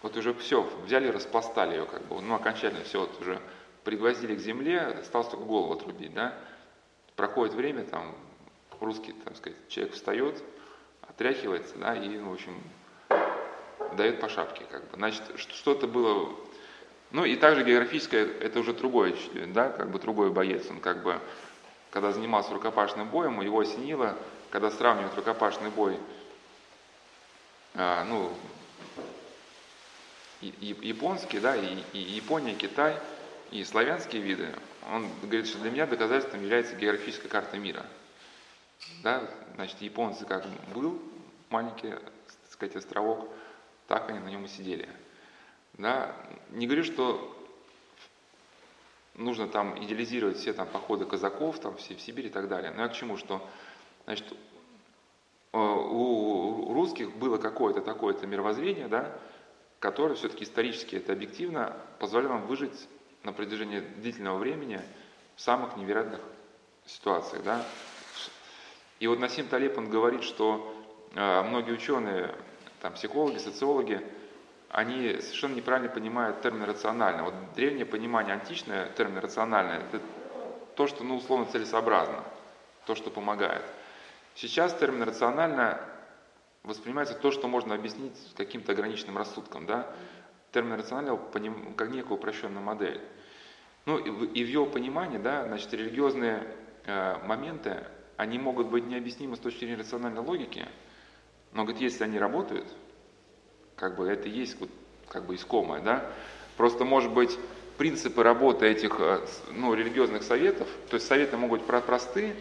вот 0.03 0.15
уже 0.17 0.33
все, 0.35 0.61
взяли, 0.83 1.07
распластали 1.07 1.77
ее, 1.77 1.85
как 1.85 2.03
бы, 2.05 2.21
ну, 2.21 2.35
окончательно 2.35 2.83
все, 2.83 3.01
вот 3.01 3.19
уже 3.19 3.41
пригвоздили 3.87 4.35
к 4.35 4.39
земле, 4.39 4.81
осталось 4.81 5.29
только 5.29 5.45
голову 5.45 5.71
отрубить, 5.71 6.13
да. 6.13 6.37
Проходит 7.15 7.53
время, 7.53 7.85
там, 7.85 8.13
русский, 8.81 9.13
там 9.13 9.33
сказать, 9.33 9.57
человек 9.69 9.93
встает, 9.93 10.43
отряхивается, 11.03 11.77
да, 11.77 11.95
и, 11.95 12.17
в 12.17 12.33
общем, 12.33 12.61
дает 13.95 14.19
по 14.19 14.27
шапке, 14.27 14.65
как 14.69 14.81
бы. 14.89 14.97
Значит, 14.97 15.23
что-то 15.37 15.87
было 15.87 16.35
ну 17.11 17.23
и 17.23 17.37
также 17.37 17.63
географическое, 17.63 18.25
это 18.41 18.59
уже 18.59 18.73
другой, 18.73 19.17
да, 19.53 19.69
как 19.69 19.89
бы 19.89 19.99
другой 19.99 20.31
боец. 20.31 20.69
Он 20.69 20.81
как 20.81 21.03
бы, 21.03 21.21
когда 21.89 22.11
занимался 22.11 22.53
рукопашным 22.53 23.07
боем, 23.07 23.39
его 23.39 23.61
осенило, 23.61 24.17
когда 24.49 24.69
сравнивают 24.69 25.15
рукопашный 25.15 25.69
бой, 25.69 25.97
а, 27.73 28.03
ну, 28.03 28.33
японские, 30.41 31.39
да, 31.39 31.55
и, 31.55 31.77
и 31.93 31.99
Япония, 31.99 32.53
Китай, 32.53 32.97
и 33.51 33.63
славянские 33.63 34.21
виды, 34.21 34.53
он 34.91 35.07
говорит, 35.21 35.47
что 35.47 35.59
для 35.59 35.71
меня 35.71 35.85
доказательством 35.85 36.41
является 36.41 36.75
географическая 36.75 37.29
карта 37.29 37.57
мира. 37.57 37.85
Да, 39.03 39.29
значит, 39.55 39.81
японцы 39.81 40.25
как 40.25 40.45
был 40.73 41.01
маленький, 41.49 41.89
так 41.89 42.51
сказать, 42.51 42.75
островок, 42.75 43.27
так 43.87 44.09
они 44.09 44.19
на 44.19 44.29
нем 44.29 44.45
и 44.45 44.47
сидели. 44.47 44.87
Да, 45.73 46.15
не 46.49 46.65
говорю, 46.65 46.83
что 46.83 47.33
нужно 49.15 49.47
там 49.47 49.83
идеализировать 49.83 50.37
все 50.37 50.53
там 50.53 50.67
походы 50.67 51.05
казаков, 51.05 51.59
там 51.59 51.77
все 51.77 51.95
в 51.95 52.01
Сибирь 52.01 52.27
и 52.27 52.29
так 52.29 52.47
далее. 52.47 52.71
Но 52.71 52.83
я 52.83 52.89
к 52.89 52.93
чему, 52.93 53.17
что 53.17 53.47
значит, 54.05 54.25
у 55.53 56.73
русских 56.73 57.15
было 57.15 57.37
какое-то 57.37 57.81
такое-то 57.81 58.27
мировоззрение, 58.27 58.87
да, 58.87 59.17
которое 59.79 60.15
все-таки 60.15 60.43
исторически, 60.43 60.95
это 60.95 61.13
объективно, 61.13 61.75
позволяло 61.99 62.33
нам 62.33 62.47
выжить 62.47 62.87
на 63.27 63.33
протяжении 63.33 63.81
длительного 63.81 64.37
времени 64.37 64.81
в 65.35 65.41
самых 65.41 65.75
невероятных 65.75 66.21
ситуациях. 66.85 67.43
Да. 67.43 67.61
И 68.99 69.07
вот 69.07 69.19
Насим 69.19 69.47
Талеб, 69.47 69.77
он 69.77 69.89
говорит, 69.89 70.23
что 70.23 70.73
э, 71.13 71.43
многие 71.43 71.73
ученые, 71.73 72.33
там, 72.81 72.93
психологи, 72.93 73.37
социологи, 73.37 74.01
они 74.69 75.19
совершенно 75.19 75.55
неправильно 75.55 75.89
понимают 75.89 76.41
термин 76.41 76.63
рационально. 76.63 77.25
Вот 77.25 77.33
древнее 77.53 77.85
понимание 77.85 78.33
античное 78.33 78.87
термин 78.91 79.19
рациональное, 79.19 79.79
это 79.79 80.01
то, 80.75 80.87
что, 80.87 81.03
ну, 81.03 81.17
условно, 81.17 81.47
целесообразно, 81.47 82.23
то, 82.85 82.95
что 82.95 83.11
помогает. 83.11 83.63
Сейчас 84.35 84.73
термин 84.73 85.03
рационально 85.03 85.81
воспринимается 86.63 87.13
то, 87.13 87.31
что 87.31 87.47
можно 87.49 87.75
объяснить 87.75 88.17
каким-то 88.37 88.71
ограниченным 88.71 89.17
рассудком, 89.17 89.65
да? 89.65 89.93
Термин 90.51 90.73
рационально 90.73 91.19
как 91.75 91.89
некая 91.89 92.13
упрощенная 92.13 92.61
модель. 92.61 93.01
Ну 93.85 93.97
и 93.97 94.39
и 94.39 94.43
в 94.43 94.47
его 94.47 94.65
понимании, 94.65 95.17
да, 95.17 95.45
значит, 95.45 95.73
религиозные 95.73 96.43
э, 96.85 97.17
моменты, 97.25 97.85
они 98.17 98.39
могут 98.39 98.67
быть 98.67 98.85
необъяснимы 98.85 99.35
с 99.35 99.39
точки 99.39 99.59
зрения 99.59 99.77
рациональной 99.77 100.21
логики, 100.21 100.65
но, 101.53 101.63
говорит, 101.63 101.81
если 101.81 102.03
они 102.03 102.19
работают, 102.19 102.67
как 103.75 103.95
бы 103.95 104.07
это 104.07 104.27
есть 104.27 104.59
вот, 104.59 104.69
как 105.07 105.25
бы 105.25 105.35
искомое, 105.35 105.81
да, 105.81 106.11
просто, 106.57 106.83
может 106.83 107.13
быть, 107.13 107.37
принципы 107.77 108.23
работы 108.23 108.65
этих 108.65 108.99
э, 108.99 109.25
ну, 109.51 109.73
религиозных 109.73 110.23
советов, 110.23 110.67
то 110.89 110.95
есть 110.95 111.07
советы 111.07 111.37
могут 111.37 111.61
быть 111.61 111.85
просты, 111.85 112.35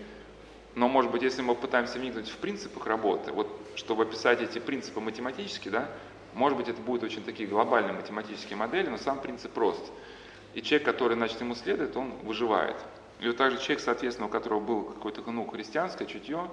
но, 0.74 0.88
может 0.88 1.10
быть, 1.10 1.22
если 1.22 1.42
мы 1.42 1.54
пытаемся 1.54 1.98
вникнуть 1.98 2.28
в 2.28 2.36
принципы 2.38 2.80
их 2.80 2.86
работы, 2.86 3.32
вот, 3.32 3.48
чтобы 3.76 4.02
описать 4.02 4.40
эти 4.42 4.58
принципы 4.58 5.00
математически, 5.00 5.68
да, 5.68 5.88
может 6.36 6.58
быть, 6.58 6.68
это 6.68 6.82
будут 6.82 7.02
очень 7.02 7.24
такие 7.24 7.48
глобальные 7.48 7.94
математические 7.94 8.58
модели, 8.58 8.88
но 8.88 8.98
сам 8.98 9.20
принцип 9.20 9.52
прост. 9.52 9.90
И 10.52 10.60
человек, 10.60 10.84
который, 10.84 11.14
значит, 11.14 11.40
ему 11.40 11.54
следует, 11.54 11.96
он 11.96 12.10
выживает. 12.22 12.76
И 13.20 13.26
вот 13.26 13.38
также 13.38 13.58
человек, 13.58 13.80
соответственно, 13.80 14.28
у 14.28 14.30
которого 14.30 14.60
был 14.60 14.82
какое-то 14.84 15.22
ну, 15.30 15.46
христианское 15.46 16.04
чутье, 16.04 16.50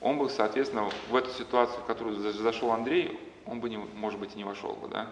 он 0.00 0.18
бы, 0.18 0.28
соответственно, 0.28 0.90
в 1.08 1.14
эту 1.14 1.30
ситуацию, 1.30 1.80
в 1.82 1.86
которую 1.86 2.16
зашел 2.16 2.72
Андрей, 2.72 3.20
он 3.46 3.60
бы, 3.60 3.70
не, 3.70 3.76
может 3.76 4.18
быть, 4.18 4.34
и 4.34 4.38
не 4.38 4.44
вошел 4.44 4.72
бы, 4.72 4.88
да? 4.88 5.08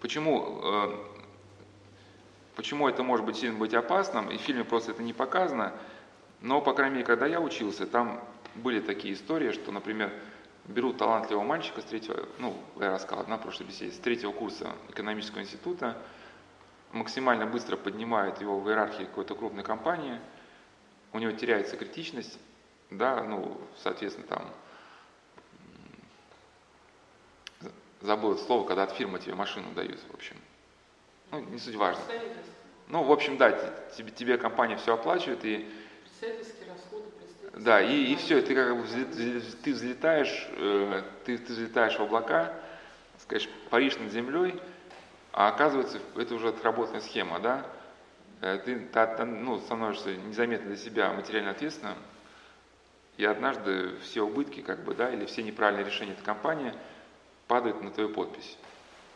Почему, 0.00 0.60
э, 0.62 0.94
почему 2.54 2.88
это 2.88 3.02
может 3.02 3.26
быть 3.26 3.36
сильно 3.36 3.58
быть 3.58 3.74
опасным, 3.74 4.30
и 4.30 4.36
в 4.36 4.40
фильме 4.40 4.62
просто 4.62 4.92
это 4.92 5.02
не 5.02 5.12
показано, 5.12 5.72
но, 6.40 6.60
по 6.60 6.72
крайней 6.72 6.96
мере, 6.96 7.06
когда 7.06 7.26
я 7.26 7.40
учился, 7.40 7.84
там 7.84 8.22
были 8.54 8.78
такие 8.80 9.14
истории, 9.14 9.50
что, 9.50 9.72
например, 9.72 10.12
берут 10.72 10.98
талантливого 10.98 11.44
мальчика 11.44 11.80
с 11.80 11.84
третьего, 11.84 12.28
ну, 12.38 12.56
я 12.80 12.92
рассказал 12.92 13.26
на 13.26 13.38
прошлой 13.38 13.64
беседе, 13.64 13.92
с 13.92 13.98
третьего 13.98 14.32
курса 14.32 14.72
экономического 14.88 15.40
института, 15.40 15.96
максимально 16.92 17.46
быстро 17.46 17.76
поднимают 17.76 18.40
его 18.40 18.58
в 18.58 18.68
иерархии 18.68 19.04
какой-то 19.04 19.34
крупной 19.34 19.62
компании, 19.62 20.20
у 21.12 21.18
него 21.18 21.32
теряется 21.32 21.76
критичность, 21.76 22.38
да, 22.90 23.22
ну, 23.22 23.58
соответственно, 23.82 24.26
там, 24.26 24.50
забыл 28.00 28.32
это 28.32 28.42
слово, 28.42 28.66
когда 28.66 28.84
от 28.84 28.92
фирмы 28.92 29.18
тебе 29.18 29.34
машину 29.34 29.72
дают, 29.74 30.00
в 30.10 30.14
общем. 30.14 30.36
Ну, 31.30 31.40
не 31.40 31.58
суть 31.58 31.76
важно. 31.76 32.02
Ну, 32.88 33.02
в 33.04 33.12
общем, 33.12 33.38
да, 33.38 33.52
тебе, 33.96 34.10
тебе 34.10 34.38
компания 34.38 34.76
все 34.76 34.94
оплачивает, 34.94 35.44
и... 35.44 35.70
Да, 37.54 37.80
и, 37.80 38.12
и 38.12 38.16
все, 38.16 38.40
ты 38.40 38.54
как 38.54 38.76
бы 38.76 38.86
ты 39.62 39.72
взлетаешь, 39.72 40.48
э, 40.56 41.02
ты, 41.24 41.38
ты 41.38 41.52
взлетаешь 41.52 41.98
в 41.98 42.02
облака, 42.02 42.54
скажешь, 43.18 43.48
паришь 43.68 43.96
над 43.98 44.10
землей, 44.10 44.58
а 45.32 45.48
оказывается, 45.48 45.98
это 46.16 46.34
уже 46.34 46.48
отработанная 46.48 47.02
схема, 47.02 47.40
да? 47.40 47.66
Э, 48.40 48.58
ты, 48.58 48.88
ну, 49.24 49.58
становишься 49.60 50.16
незаметно 50.16 50.68
для 50.68 50.76
себя 50.76 51.12
материально 51.12 51.50
ответственным, 51.50 51.98
и 53.18 53.24
однажды 53.24 53.96
все 53.98 54.22
убытки, 54.22 54.62
как 54.62 54.84
бы, 54.84 54.94
да, 54.94 55.10
или 55.10 55.26
все 55.26 55.42
неправильные 55.42 55.84
решения 55.84 56.12
этой 56.12 56.24
компании– 56.24 56.72
падает 57.52 57.82
на 57.82 57.90
твою 57.90 58.08
подпись. 58.08 58.56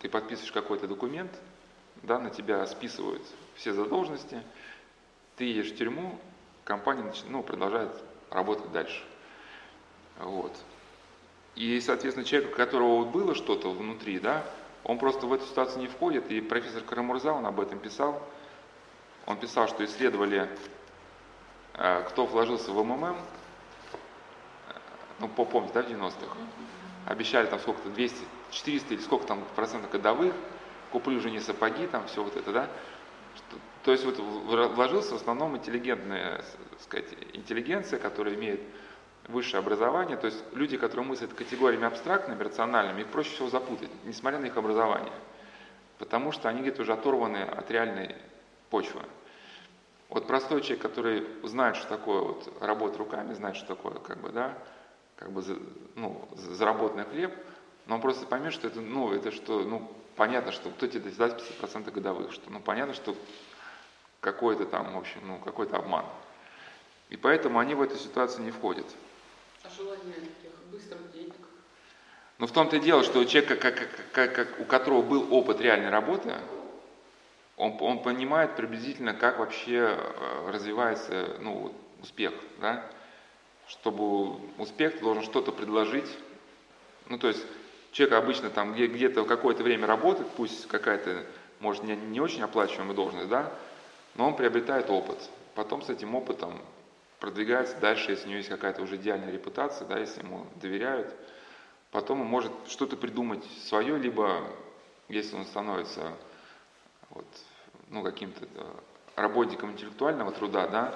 Ты 0.01 0.11
подписываешь 0.11 0.53
какой-то 0.53 0.87
документ, 0.87 1.33
да, 2.03 2.19
на 2.19 2.29
тебя 2.29 2.67
списывают 2.67 3.23
все 3.55 3.73
задолженности, 3.73 4.43
ты 5.37 5.45
едешь 5.45 5.73
в 5.73 5.77
тюрьму, 5.77 6.19
компания 6.65 7.11
ну, 7.31 7.43
продолжает 7.43 7.91
работать 8.31 8.71
дальше. 8.73 9.03
Вот. 10.19 10.53
И, 11.55 11.81
соответственно, 11.81 12.27
человек, 12.27 12.53
у 12.53 12.57
которого 12.57 13.05
было 13.05 13.35
что-то 13.35 13.71
внутри, 13.71 14.19
да, 14.19 14.45
он 14.85 14.99
просто 14.99 15.27
в 15.27 15.33
эту 15.33 15.45
ситуацию 15.47 15.81
не 15.81 15.89
входит, 15.89 16.31
и 16.31 16.41
профессор 16.41 16.83
Карамурза, 16.83 17.33
он 17.33 17.47
об 17.47 17.61
этом 17.61 17.79
писал, 17.79 18.23
он 19.27 19.37
писал, 19.39 19.67
что 19.69 19.85
исследовали, 19.85 20.49
э, 21.75 22.05
кто 22.09 22.27
вложился 22.27 22.71
в 22.73 22.85
МММ, 22.85 23.17
ну, 25.19 25.29
помните, 25.29 25.73
да, 25.75 25.83
в 25.83 25.89
90-х, 25.89 26.37
обещали 27.07 27.47
там 27.47 27.59
сколько-то, 27.59 27.89
200, 27.91 28.17
400 28.51 28.95
или 28.95 29.01
сколько 29.01 29.27
там 29.27 29.43
процентов 29.55 29.91
годовых, 29.91 30.35
куплю 30.93 31.17
уже 31.17 31.31
не 31.31 31.41
сапоги, 31.41 31.87
там 31.87 32.07
все 32.07 32.23
вот 32.23 32.37
это, 32.37 32.53
да. 32.53 32.69
Что, 33.35 33.57
то 33.87 33.93
есть 33.93 34.05
вот 34.05 34.19
вложился 34.19 35.13
в 35.13 35.21
основном 35.21 35.57
интеллигентная, 35.57 36.45
сказать, 36.81 37.07
интеллигенция, 37.35 38.01
которая 38.01 38.35
имеет 38.35 38.61
высшее 39.29 39.61
образование, 39.61 40.17
то 40.17 40.27
есть 40.27 40.43
люди, 40.55 40.77
которые 40.77 41.07
мыслят 41.07 41.33
категориями 41.33 41.87
абстрактными, 41.87 42.43
рациональными, 42.43 43.03
их 43.03 43.07
проще 43.07 43.31
всего 43.31 43.49
запутать, 43.49 43.89
несмотря 44.05 44.41
на 44.41 44.47
их 44.47 44.57
образование. 44.57 45.13
Потому 45.99 46.33
что 46.33 46.49
они 46.49 46.63
где-то 46.63 46.83
уже 46.83 46.95
оторваны 46.95 47.37
от 47.37 47.71
реальной 47.71 48.17
почвы. 48.71 49.03
Вот 50.09 50.27
простой 50.27 50.63
человек, 50.63 50.83
который 50.83 51.25
знает, 51.45 51.77
что 51.77 51.87
такое 51.87 52.23
вот 52.23 52.53
работа 52.61 52.99
руками, 52.99 53.35
знает, 53.35 53.55
что 53.55 53.69
такое, 53.69 54.01
как 54.01 54.21
бы, 54.21 54.31
да, 54.31 54.59
как 55.15 55.31
бы 55.31 55.45
ну, 55.95 56.29
заработанный 56.35 57.05
хлеб, 57.05 57.33
но 57.87 57.95
он 57.95 58.01
просто 58.01 58.27
поймет, 58.27 58.53
что 58.53 58.67
это, 58.67 58.81
ну, 58.81 59.13
это 59.13 59.31
что, 59.31 59.61
ну, 59.61 59.89
понятно, 60.17 60.51
что 60.51 60.71
кто 60.71 60.89
тебе 60.89 61.09
даст 61.13 61.39
50% 61.63 61.93
годовых, 61.93 62.33
что, 62.33 62.51
ну, 62.51 62.59
понятно, 62.59 62.93
что 62.93 63.15
какой-то 64.27 64.67
там, 64.67 64.93
в 64.93 64.99
общем, 64.99 65.21
ну, 65.23 65.39
какой-то 65.39 65.77
обман. 65.77 66.05
И 67.11 67.17
поэтому 67.17 67.59
они 67.59 67.75
в 67.75 67.83
эту 67.83 67.97
ситуацию 67.97 68.45
не 68.45 68.51
входят. 68.51 68.87
А 69.63 69.69
желание 69.71 70.15
таких 70.15 70.53
быстрых 70.71 71.13
денег? 71.13 71.35
Но 72.39 72.47
в 72.47 72.53
том-то 72.53 72.77
и 72.77 72.81
дело, 72.81 73.05
что 73.05 73.21
у 73.21 73.25
человека, 73.25 73.57
как, 73.57 73.89
как, 74.13 74.35
как, 74.35 74.61
у 74.61 74.65
которого 74.65 75.03
был 75.03 75.33
опыт 75.33 75.61
реальной 75.61 75.91
работы, 75.91 76.35
он, 77.57 77.77
он 77.81 78.03
понимает 78.03 78.57
приблизительно, 78.57 79.15
как 79.15 79.39
вообще 79.39 79.97
э, 79.97 80.51
развивается 80.51 81.37
ну, 81.41 81.73
успех. 82.03 82.35
Да? 82.61 82.85
чтобы 83.69 84.37
успех 84.59 84.95
ты 84.95 85.01
должен 85.01 85.25
что-то 85.25 85.53
предложить. 85.53 86.09
Ну, 87.09 87.19
то 87.19 87.29
есть 87.29 87.45
человек 87.93 88.17
обычно 88.17 88.51
там 88.51 88.75
где-то 88.75 89.25
какое-то 89.25 89.63
время 89.63 89.87
работает, 89.87 90.29
пусть 90.37 90.67
какая-то, 90.69 91.27
может, 91.61 91.83
не, 91.83 91.97
не 91.97 92.21
очень 92.21 92.43
оплачиваемая 92.43 92.95
должность, 92.95 93.29
да, 93.29 93.53
но 94.17 94.29
он 94.29 94.37
приобретает 94.37 94.91
опыт. 94.91 95.19
Потом 95.55 95.83
с 95.83 95.89
этим 95.89 96.15
опытом 96.15 96.61
продвигается 97.21 97.79
дальше, 97.79 98.11
если 98.11 98.27
у 98.27 98.29
него 98.29 98.39
есть 98.39 98.49
какая-то 98.49 98.83
уже 98.83 98.97
идеальная 98.97 99.31
репутация, 99.31 99.87
да, 99.87 99.99
если 99.99 100.23
ему 100.23 100.47
доверяют, 100.57 101.15
потом 101.91 102.21
он 102.23 102.27
может 102.27 102.53
что-то 102.69 102.97
придумать 102.97 103.45
свое, 103.67 103.99
либо 103.99 104.43
если 105.09 105.37
он 105.37 105.45
становится 105.47 106.13
вот, 107.11 107.27
ну, 107.89 108.03
каким-то 108.03 108.47
работником 109.15 109.73
интеллектуального 109.73 110.33
труда, 110.33 110.67
да, 110.69 110.95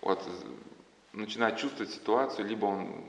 вот 0.00 0.20
начинает 1.12 1.58
чувствовать 1.58 1.92
ситуацию, 1.92 2.46
либо 2.48 2.66
он 2.66 3.04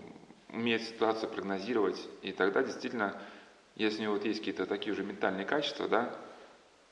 умеет 0.50 0.84
ситуацию 0.84 1.30
прогнозировать, 1.30 2.00
и 2.22 2.32
тогда 2.32 2.62
действительно, 2.62 3.20
если 3.76 4.00
у 4.00 4.04
него 4.04 4.14
вот 4.14 4.26
есть 4.26 4.40
какие-то 4.40 4.68
такие 4.68 4.94
уже 4.94 5.04
ментальные 5.04 5.46
качества, 5.46 5.88
да, 5.88 6.16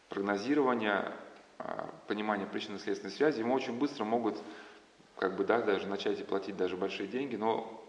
прогнозирование, 0.09 1.13
понимание 2.07 2.47
причинно-следственной 2.47 3.11
связи, 3.11 3.39
ему 3.39 3.53
очень 3.53 3.77
быстро 3.77 4.03
могут 4.03 4.37
как 5.17 5.35
бы, 5.35 5.43
да, 5.43 5.61
даже 5.61 5.87
начать 5.87 6.19
и 6.19 6.23
платить 6.23 6.57
даже 6.57 6.75
большие 6.75 7.07
деньги, 7.07 7.35
но 7.35 7.79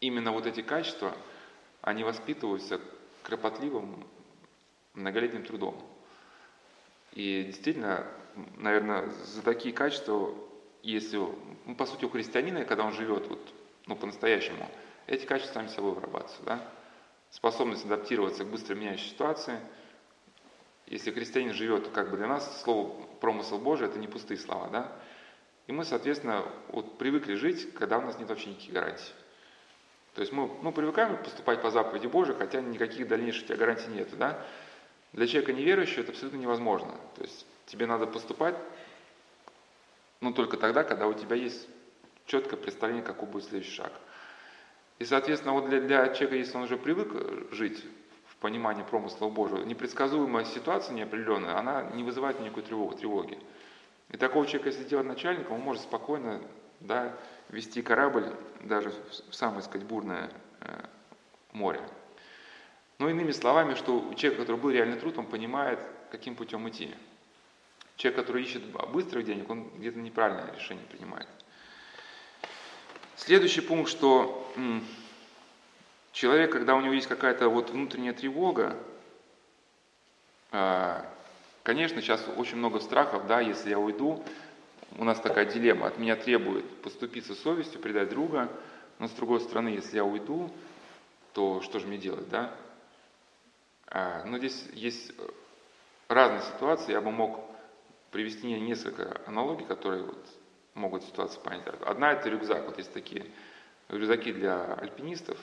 именно 0.00 0.32
вот 0.32 0.46
эти 0.46 0.62
качества, 0.62 1.14
они 1.80 2.02
воспитываются 2.04 2.80
кропотливым 3.22 4.04
многолетним 4.94 5.44
трудом. 5.44 5.80
И 7.12 7.44
действительно, 7.44 8.06
наверное, 8.56 9.08
за 9.10 9.42
такие 9.42 9.74
качества, 9.74 10.34
если, 10.82 11.18
ну, 11.18 11.76
по 11.76 11.86
сути, 11.86 12.04
у 12.04 12.08
христианина, 12.08 12.64
когда 12.64 12.84
он 12.84 12.92
живет 12.92 13.28
вот, 13.28 13.54
ну, 13.86 13.94
по-настоящему, 13.94 14.68
эти 15.06 15.24
качества 15.26 15.54
сами 15.54 15.68
собой 15.68 15.92
вырабатываются, 15.92 16.42
да? 16.42 16.68
Способность 17.30 17.84
адаптироваться 17.84 18.44
к 18.44 18.48
быстро 18.48 18.74
меняющей 18.74 19.10
ситуации. 19.10 19.58
Если 20.92 21.10
христианин 21.10 21.54
живет, 21.54 21.88
как 21.88 22.10
бы 22.10 22.18
для 22.18 22.26
нас 22.26 22.60
слово 22.60 22.94
промысел 23.22 23.58
Божий– 23.58 23.86
это 23.88 23.98
не 23.98 24.08
пустые 24.08 24.36
слова, 24.36 24.68
да? 24.68 24.92
И 25.66 25.72
мы, 25.72 25.86
соответственно, 25.86 26.44
вот 26.68 26.98
привыкли 26.98 27.34
жить, 27.34 27.72
когда 27.72 27.96
у 27.96 28.02
нас 28.02 28.18
нет 28.18 28.28
вообще 28.28 28.50
никаких 28.50 28.74
гарантий. 28.74 29.14
То 30.14 30.20
есть 30.20 30.34
мы 30.34 30.50
ну, 30.60 30.70
привыкаем 30.70 31.16
поступать 31.16 31.62
по 31.62 31.70
заповеди 31.70 32.08
Божией, 32.08 32.36
хотя 32.36 32.60
никаких 32.60 33.08
дальнейших 33.08 33.46
тебя 33.46 33.56
гарантий 33.56 33.86
нет. 33.88 34.14
Да? 34.18 34.44
Для 35.14 35.26
человека 35.26 35.54
неверующего 35.54 36.02
это 36.02 36.12
абсолютно 36.12 36.36
невозможно. 36.36 36.94
То 37.16 37.22
есть 37.22 37.46
тебе 37.64 37.86
надо 37.86 38.06
поступать 38.06 38.56
ну, 40.20 40.34
только 40.34 40.58
тогда, 40.58 40.84
когда 40.84 41.06
у 41.06 41.14
тебя 41.14 41.36
есть 41.36 41.68
четкое 42.26 42.60
представление, 42.60 43.02
какой 43.02 43.30
будет 43.30 43.44
следующий 43.44 43.76
шаг. 43.76 43.92
И, 44.98 45.06
соответственно, 45.06 45.54
вот 45.54 45.70
для, 45.70 45.80
для 45.80 46.12
человека, 46.12 46.36
если 46.36 46.54
он 46.58 46.64
уже 46.64 46.76
привык 46.76 47.50
жить 47.50 47.82
в 48.42 48.44
понимании 48.44 48.82
промысла 48.82 49.28
Божьего, 49.28 49.62
непредсказуемая 49.62 50.44
ситуация 50.44 50.96
неопределенная, 50.96 51.56
она 51.56 51.84
не 51.94 52.02
вызывает 52.02 52.40
никакой 52.40 52.64
тревоги. 52.64 52.96
тревоги. 52.96 53.38
И 54.10 54.16
такого 54.16 54.44
человека, 54.48 54.70
если 54.70 54.82
делать 54.82 55.06
начальником, 55.06 55.52
он 55.52 55.60
может 55.60 55.84
спокойно 55.84 56.40
да, 56.80 57.16
вести 57.50 57.82
корабль 57.82 58.34
даже 58.62 58.92
в 59.28 59.32
самое, 59.32 59.62
сказать, 59.62 59.86
бурное 59.86 60.28
э, 60.58 60.84
море. 61.52 61.80
Но 62.98 63.08
иными 63.08 63.30
словами, 63.30 63.74
что 63.74 64.12
человек, 64.16 64.40
который 64.40 64.56
был 64.56 64.70
реальный 64.70 64.98
труд, 64.98 65.18
он 65.18 65.26
понимает, 65.26 65.78
каким 66.10 66.34
путем 66.34 66.68
идти. 66.68 66.92
Человек, 67.94 68.18
который 68.22 68.42
ищет 68.42 68.64
быстрых 68.90 69.24
денег, 69.24 69.48
он 69.50 69.70
где-то 69.78 70.00
неправильное 70.00 70.52
решение 70.52 70.84
принимает. 70.86 71.28
Следующий 73.14 73.60
пункт, 73.60 73.88
что 73.88 74.52
человек, 76.12 76.52
когда 76.52 76.74
у 76.74 76.80
него 76.80 76.92
есть 76.92 77.08
какая-то 77.08 77.48
вот 77.48 77.70
внутренняя 77.70 78.12
тревога, 78.12 78.76
э, 80.52 81.02
конечно, 81.62 82.00
сейчас 82.00 82.24
очень 82.36 82.58
много 82.58 82.78
страхов, 82.80 83.26
да, 83.26 83.40
если 83.40 83.70
я 83.70 83.78
уйду, 83.78 84.22
у 84.98 85.04
нас 85.04 85.18
такая 85.20 85.46
дилемма, 85.46 85.86
от 85.86 85.98
меня 85.98 86.16
требует 86.16 86.82
поступиться 86.82 87.34
совестью, 87.34 87.80
предать 87.80 88.10
друга, 88.10 88.50
но 88.98 89.08
с 89.08 89.12
другой 89.12 89.40
стороны, 89.40 89.68
если 89.68 89.96
я 89.96 90.04
уйду, 90.04 90.50
то 91.32 91.62
что 91.62 91.78
же 91.78 91.86
мне 91.86 91.96
делать, 91.96 92.28
да? 92.28 92.54
А, 93.86 94.22
но 94.24 94.38
здесь 94.38 94.68
есть 94.74 95.12
разные 96.08 96.42
ситуации, 96.42 96.92
я 96.92 97.00
бы 97.00 97.10
мог 97.10 97.40
привести 98.10 98.46
несколько 98.60 99.20
аналогий, 99.26 99.64
которые 99.64 100.04
вот 100.04 100.26
могут 100.74 101.04
ситуацию 101.04 101.42
понять. 101.42 101.64
Одна 101.86 102.12
это 102.12 102.28
рюкзак, 102.28 102.66
вот 102.66 102.76
есть 102.78 102.92
такие 102.92 103.26
рюкзаки 103.88 104.32
для 104.32 104.74
альпинистов, 104.74 105.38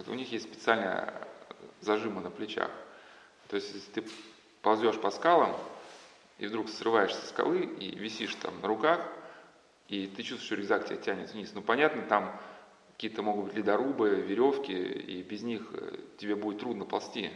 вот 0.00 0.08
у 0.08 0.14
них 0.14 0.32
есть 0.32 0.46
специальные 0.46 1.12
зажимы 1.82 2.22
на 2.22 2.30
плечах. 2.30 2.70
То 3.48 3.56
есть, 3.56 3.74
если 3.74 4.00
ты 4.00 4.04
ползешь 4.62 4.98
по 4.98 5.10
скалам, 5.10 5.54
и 6.38 6.46
вдруг 6.46 6.70
срываешься 6.70 7.20
со 7.20 7.26
скалы 7.26 7.64
и 7.64 7.94
висишь 7.98 8.34
там 8.36 8.58
на 8.62 8.68
руках, 8.68 9.06
и 9.88 10.06
ты 10.06 10.22
чувствуешь, 10.22 10.46
что 10.46 10.54
рюкзак 10.54 10.86
тебя 10.86 10.96
тянет 10.96 11.32
вниз. 11.34 11.52
Ну, 11.54 11.60
понятно, 11.60 12.00
там 12.02 12.34
какие-то 12.94 13.22
могут 13.22 13.46
быть 13.46 13.56
ледорубы, 13.56 14.08
веревки, 14.08 14.72
и 14.72 15.22
без 15.22 15.42
них 15.42 15.68
э, 15.74 15.98
тебе 16.16 16.34
будет 16.34 16.60
трудно 16.60 16.86
ползти. 16.86 17.30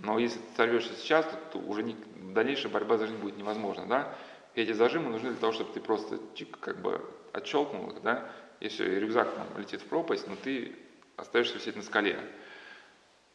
Но 0.00 0.18
если 0.18 0.40
ты 0.40 0.56
сорвешься 0.56 0.94
сейчас, 0.94 1.26
то, 1.26 1.36
то 1.52 1.58
уже 1.58 1.84
не, 1.84 1.94
дальнейшая 2.34 2.72
борьба 2.72 2.98
за 2.98 3.06
жизнь 3.06 3.20
будет 3.20 3.36
невозможна, 3.36 3.86
да? 3.86 4.16
Эти 4.56 4.72
зажимы 4.72 5.10
нужны 5.10 5.30
для 5.30 5.38
того, 5.38 5.52
чтобы 5.52 5.72
ты 5.72 5.80
просто 5.80 6.18
чик, 6.34 6.58
как 6.58 6.80
бы 6.80 7.08
отщелкнул 7.32 7.90
их, 7.90 8.02
да, 8.02 8.28
и 8.58 8.66
все, 8.66 8.84
и 8.84 8.98
рюкзак 8.98 9.32
там 9.32 9.46
летит 9.58 9.80
в 9.80 9.86
пропасть, 9.86 10.26
но 10.26 10.34
ты 10.34 10.76
остаешься 11.16 11.56
висеть 11.56 11.76
на 11.76 11.82
скале. 11.82 12.18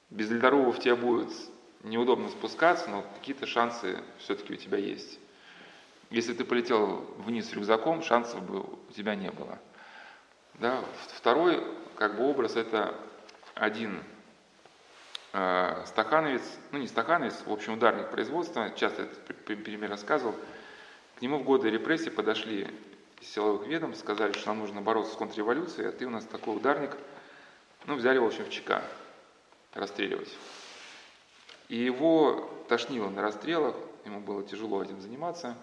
Без 0.10 0.30
ледорубов 0.30 0.80
тебя 0.80 0.96
будет 0.96 1.30
неудобно 1.84 2.30
спускаться, 2.30 2.90
но 2.90 3.04
какие-то 3.20 3.46
шансы 3.46 4.04
все-таки 4.20 4.54
у 4.54 4.58
тебя 4.58 4.78
есть. 4.78 5.20
Если 6.10 6.34
ты 6.34 6.46
полетел 6.46 7.06
вниз 7.18 7.50
с 7.50 7.54
рюкзаком, 7.54 8.02
шансов 8.02 8.42
бы 8.44 8.62
у 8.62 8.92
тебя 8.96 9.16
не 9.16 9.30
было. 9.30 9.60
Да? 10.56 10.84
Второй 11.16 11.62
как 11.98 12.16
бы 12.16 12.24
образ 12.24 12.56
это 12.56 12.96
один 13.56 14.04
э, 15.34 15.84
стахановец, 15.88 16.44
ну 16.72 16.80
не 16.80 16.88
стахановец, 16.88 17.44
в 17.46 17.52
общем 17.52 17.74
ударник 17.74 18.10
производства, 18.10 18.72
часто 18.76 19.04
этот 19.04 19.46
пример 19.46 19.90
рассказывал. 19.90 20.36
К 21.18 21.22
нему 21.22 21.40
в 21.40 21.44
годы 21.44 21.70
репрессий 21.70 22.12
подошли 22.12 22.68
из 23.20 23.30
силовых 23.30 23.68
ведомств, 23.68 24.04
сказали, 24.04 24.34
что 24.34 24.48
нам 24.50 24.60
нужно 24.60 24.82
бороться 24.82 25.14
с 25.14 25.18
контрреволюцией, 25.18 25.90
а 25.90 25.92
ты 25.92 26.06
у 26.06 26.10
нас 26.10 26.24
такой 26.26 26.56
ударник. 26.56 26.92
Ну, 27.88 27.96
взяли 27.96 28.18
в 28.18 28.26
общем, 28.26 28.44
в 28.44 28.50
ЧК 28.50 28.84
расстреливать. 29.74 30.30
И 31.70 31.78
его 31.78 32.50
тошнило 32.68 33.10
на 33.10 33.22
расстрелах, 33.22 33.78
ему 34.04 34.20
было 34.20 34.44
тяжело 34.44 34.84
этим 34.84 35.00
заниматься. 35.00 35.56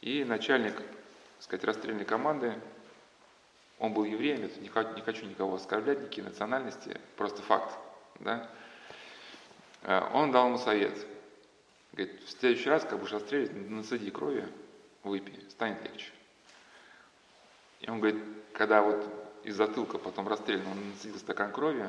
И 0.00 0.24
начальник, 0.24 0.74
так 0.74 0.86
сказать, 1.38 1.64
расстрельной 1.64 2.04
команды, 2.04 2.60
он 3.78 3.94
был 3.94 4.04
евреем, 4.04 4.44
это 4.44 4.58
не, 4.58 4.68
хочу, 4.68 4.92
не 4.94 5.00
хочу 5.00 5.26
никого 5.26 5.54
оскорблять, 5.54 6.00
никакие 6.00 6.26
национальности, 6.26 7.00
просто 7.16 7.40
факт. 7.42 7.72
Да? 8.18 8.50
Э, 9.82 10.10
он 10.12 10.32
дал 10.32 10.48
ему 10.48 10.58
совет. 10.58 11.06
Говорит, 11.92 12.20
в 12.20 12.30
следующий 12.30 12.68
раз, 12.68 12.82
как 12.82 12.98
будешь 12.98 13.12
расстрелять, 13.12 13.52
насади 13.70 14.10
крови, 14.10 14.48
выпей, 15.04 15.48
станет 15.50 15.84
легче. 15.84 16.10
И 17.78 17.88
он 17.88 18.00
говорит, 18.00 18.20
когда 18.52 18.82
вот 18.82 19.27
из 19.44 19.56
затылка 19.56 19.98
потом 19.98 20.28
расстрелян, 20.28 20.66
он 20.66 20.90
насадил 20.90 21.18
стакан 21.18 21.52
крови, 21.52 21.86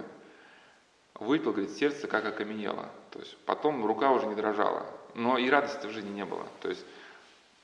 Выпил, 1.19 1.51
говорит, 1.51 1.71
сердце 1.71 2.07
как 2.07 2.25
окаменело. 2.25 2.89
То 3.11 3.19
есть 3.19 3.35
потом 3.45 3.85
рука 3.85 4.11
уже 4.11 4.25
не 4.27 4.35
дрожала. 4.35 4.85
Но 5.15 5.37
и 5.37 5.49
радости 5.49 5.85
в 5.85 5.91
жизни 5.91 6.11
не 6.11 6.23
было. 6.23 6.47
То 6.61 6.69
есть, 6.69 6.85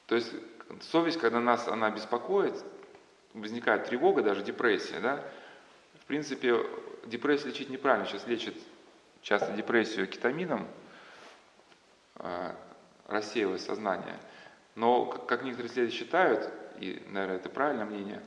то 0.07 0.15
есть 0.15 0.33
совесть, 0.81 1.19
когда 1.19 1.39
нас 1.39 1.67
она 1.69 1.89
беспокоит, 1.89 2.53
возникает 3.33 3.85
тревога, 3.85 4.23
даже 4.23 4.43
депрессия, 4.43 4.99
да, 4.99 5.23
в 6.01 6.05
принципе, 6.05 6.65
депрессию 7.05 7.49
лечить 7.49 7.69
неправильно. 7.69 8.05
Сейчас 8.07 8.27
лечат 8.27 8.55
часто 9.21 9.53
депрессию 9.53 10.07
кетамином, 10.07 10.67
а, 12.17 12.55
рассеивая 13.07 13.57
сознание. 13.57 14.19
Но, 14.75 15.05
как 15.05 15.43
некоторые 15.43 15.71
исследователи 15.71 15.97
считают, 15.97 16.53
и, 16.79 17.01
наверное, 17.07 17.37
это 17.37 17.49
правильное 17.49 17.85
мнение, 17.85 18.21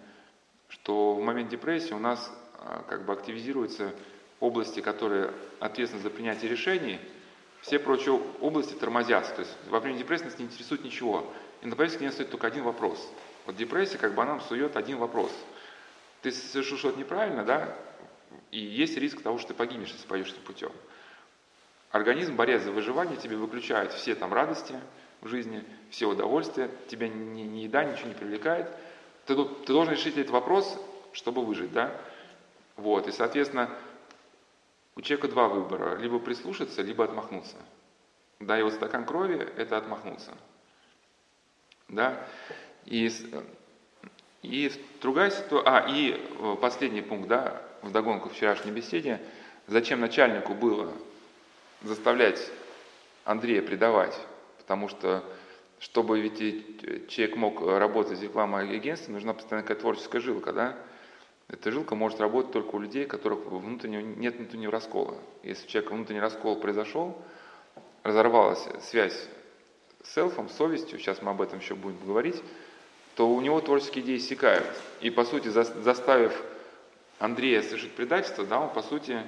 что 0.68 1.14
в 1.14 1.22
момент 1.22 1.50
депрессии 1.50 1.92
у 1.92 1.98
нас 1.98 2.32
а, 2.58 2.84
как 2.88 3.04
бы 3.04 3.12
активизируется 3.12 3.94
области, 4.40 4.80
которые 4.80 5.32
ответственны 5.60 6.02
за 6.02 6.10
принятие 6.10 6.50
решений, 6.50 7.00
все 7.60 7.78
прочие 7.78 8.20
области 8.40 8.74
тормозятся. 8.74 9.34
То 9.34 9.40
есть 9.42 9.56
во 9.68 9.80
время 9.80 9.98
депрессии 9.98 10.24
нас 10.24 10.38
не 10.38 10.44
интересует 10.44 10.84
ничего. 10.84 11.30
И 11.62 11.66
на 11.66 11.74
повестке 11.74 12.00
дня 12.00 12.12
стоит 12.12 12.30
только 12.30 12.46
один 12.46 12.62
вопрос. 12.62 13.04
Вот 13.46 13.56
депрессия 13.56 13.98
как 13.98 14.14
бы 14.14 14.24
нам 14.24 14.40
сует 14.42 14.76
один 14.76 14.98
вопрос. 14.98 15.32
Ты 16.22 16.30
совершил 16.32 16.78
что-то 16.78 16.98
неправильно, 16.98 17.44
да, 17.44 17.76
и 18.50 18.58
есть 18.58 18.96
риск 18.96 19.22
того, 19.22 19.38
что 19.38 19.48
ты 19.48 19.54
погибнешь, 19.54 19.90
если 19.90 20.06
пойдешь 20.06 20.32
этим 20.32 20.42
путем. 20.42 20.72
Организм, 21.90 22.36
борясь 22.36 22.62
за 22.62 22.72
выживание, 22.72 23.16
тебе 23.16 23.36
выключает 23.36 23.92
все 23.92 24.14
там 24.14 24.32
радости 24.32 24.78
в 25.20 25.28
жизни, 25.28 25.64
все 25.90 26.06
удовольствия, 26.06 26.70
тебя 26.88 27.08
ни, 27.08 27.42
ни 27.42 27.60
еда, 27.60 27.84
ничего 27.84 28.08
не 28.08 28.14
привлекает. 28.14 28.68
Ты, 29.28 29.34
ты 29.34 29.74
должен 29.74 29.92
решить 29.92 30.16
этот 30.16 30.30
вопрос, 30.30 30.80
чтобы 31.12 31.44
выжить, 31.44 31.70
да. 31.70 31.94
Вот, 32.76 33.06
и, 33.08 33.12
соответственно, 33.12 33.68
у 34.96 35.02
человека 35.02 35.28
два 35.28 35.48
выбора, 35.48 35.96
либо 35.96 36.18
прислушаться, 36.18 36.80
либо 36.80 37.04
отмахнуться. 37.04 37.56
Да, 38.40 38.58
и 38.58 38.62
вот 38.62 38.72
стакан 38.72 39.04
крови– 39.04 39.36
это 39.58 39.76
отмахнуться. 39.76 40.32
Да, 41.88 42.26
и, 42.86 43.10
и 44.40 44.72
другая 45.02 45.30
ситуация, 45.30 45.76
а, 45.76 45.90
и 45.90 46.12
э, 46.12 46.56
последний 46.58 47.02
пункт, 47.02 47.28
да, 47.28 47.62
в 47.82 47.92
догонку 47.92 48.30
вчерашней 48.30 48.70
беседе, 48.70 49.20
зачем 49.66 50.00
начальнику 50.00 50.54
было 50.54 50.90
заставлять 51.82 52.50
Андрея 53.26 53.60
предавать, 53.60 54.18
потому 54.56 54.88
что 54.88 55.22
чтобы 55.80 56.20
ведь 56.20 57.08
человек 57.08 57.36
мог 57.36 57.60
работать 57.60 58.18
в 58.18 58.22
рекламном 58.22 58.60
агентстве, 58.60 59.12
нужна 59.12 59.34
постоянно 59.34 59.62
какая-то 59.62 59.82
творческая 59.82 60.20
жилка, 60.20 60.52
да, 60.52 60.76
эта 61.48 61.70
жилка 61.72 61.94
может 61.94 62.20
работать 62.20 62.52
только 62.52 62.74
у 62.74 62.78
людей, 62.78 63.06
у 63.06 63.08
которых 63.08 63.46
внутреннего, 63.46 64.00
нет 64.00 64.36
внутреннего 64.36 64.70
раскола. 64.70 65.16
Если 65.42 65.66
у 65.66 65.68
человека 65.68 65.94
внутренний 65.94 66.20
раскол 66.20 66.56
произошел, 66.56 67.16
разорвалась 68.02 68.66
связь 68.82 69.28
с 70.04 70.14
селфом, 70.14 70.50
с 70.50 70.56
совестью, 70.56 70.98
сейчас 70.98 71.22
мы 71.22 71.30
об 71.30 71.40
этом 71.40 71.60
еще 71.60 71.74
будем 71.74 72.04
говорить, 72.04 72.42
то 73.16 73.28
у 73.28 73.40
него 73.40 73.60
творческие 73.60 74.04
идеи 74.04 74.18
иссякают. 74.18 74.66
И, 75.00 75.10
по 75.10 75.24
сути, 75.24 75.48
заставив 75.48 76.38
Андрея 77.18 77.62
совершить 77.62 77.92
предательство, 77.92 78.44
да, 78.44 78.60
он, 78.60 78.72
по 78.72 78.82
сути, 78.82 79.22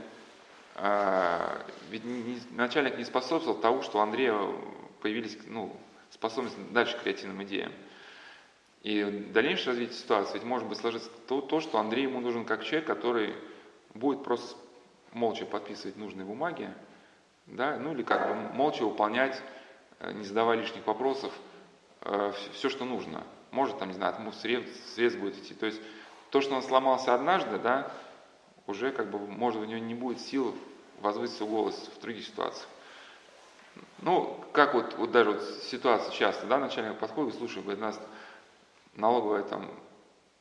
а, 0.76 1.58
ведь 1.90 2.04
не, 2.04 2.38
начальник 2.50 2.98
не 2.98 3.04
способствовал 3.04 3.58
тому, 3.58 3.82
что 3.82 3.98
у 3.98 4.00
Андрея 4.02 4.36
появились 5.00 5.38
ну, 5.46 5.74
способности 6.10 6.58
дальше 6.70 6.96
к 6.96 7.02
креативным 7.02 7.42
идеям. 7.44 7.72
И 8.82 9.04
дальнейшее 9.32 9.68
развитие 9.68 9.96
ситуации 9.96 10.34
ведь 10.34 10.44
может 10.44 10.66
быть 10.66 10.78
сложиться 10.78 11.10
то, 11.28 11.40
то, 11.40 11.60
что 11.60 11.78
Андрей 11.78 12.04
ему 12.04 12.20
нужен 12.20 12.44
как 12.44 12.64
человек, 12.64 12.86
который 12.86 13.34
будет 13.94 14.24
просто 14.24 14.56
молча 15.12 15.44
подписывать 15.44 15.96
нужные 15.96 16.24
бумаги, 16.24 16.72
да, 17.46 17.76
ну 17.76 17.92
или 17.92 18.02
как 18.02 18.28
бы 18.28 18.54
молча 18.54 18.84
выполнять, 18.84 19.40
э, 19.98 20.12
не 20.12 20.24
задавая 20.24 20.58
лишних 20.58 20.86
вопросов, 20.86 21.32
э, 22.02 22.32
все, 22.52 22.68
что 22.70 22.84
нужно. 22.84 23.24
Может, 23.50 23.78
там, 23.78 23.88
не 23.88 23.94
знаю, 23.94 24.14
от 24.14 24.34
средств, 24.36 24.94
средств 24.94 25.20
будет 25.20 25.36
идти. 25.36 25.54
То 25.54 25.66
есть 25.66 25.80
то, 26.30 26.40
что 26.40 26.54
он 26.54 26.62
сломался 26.62 27.14
однажды, 27.14 27.58
да, 27.58 27.92
уже 28.66 28.92
как 28.92 29.10
бы, 29.10 29.18
может, 29.18 29.60
у 29.60 29.64
него 29.64 29.80
не 29.80 29.94
будет 29.94 30.20
сил 30.20 30.54
возвыситься 31.00 31.44
голос 31.44 31.90
в 31.96 32.00
других 32.00 32.24
ситуациях. 32.24 32.68
Ну, 34.02 34.44
как 34.52 34.74
вот, 34.74 34.94
вот 34.96 35.10
даже 35.10 35.32
вот 35.32 35.42
ситуация 35.42 36.12
часто, 36.12 36.46
да, 36.46 36.58
начальник 36.58 36.98
подходит, 36.98 37.34
слушай, 37.34 37.62
говорит, 37.62 37.80
нас 37.80 38.00
налоговая 38.94 39.42
там 39.42 39.70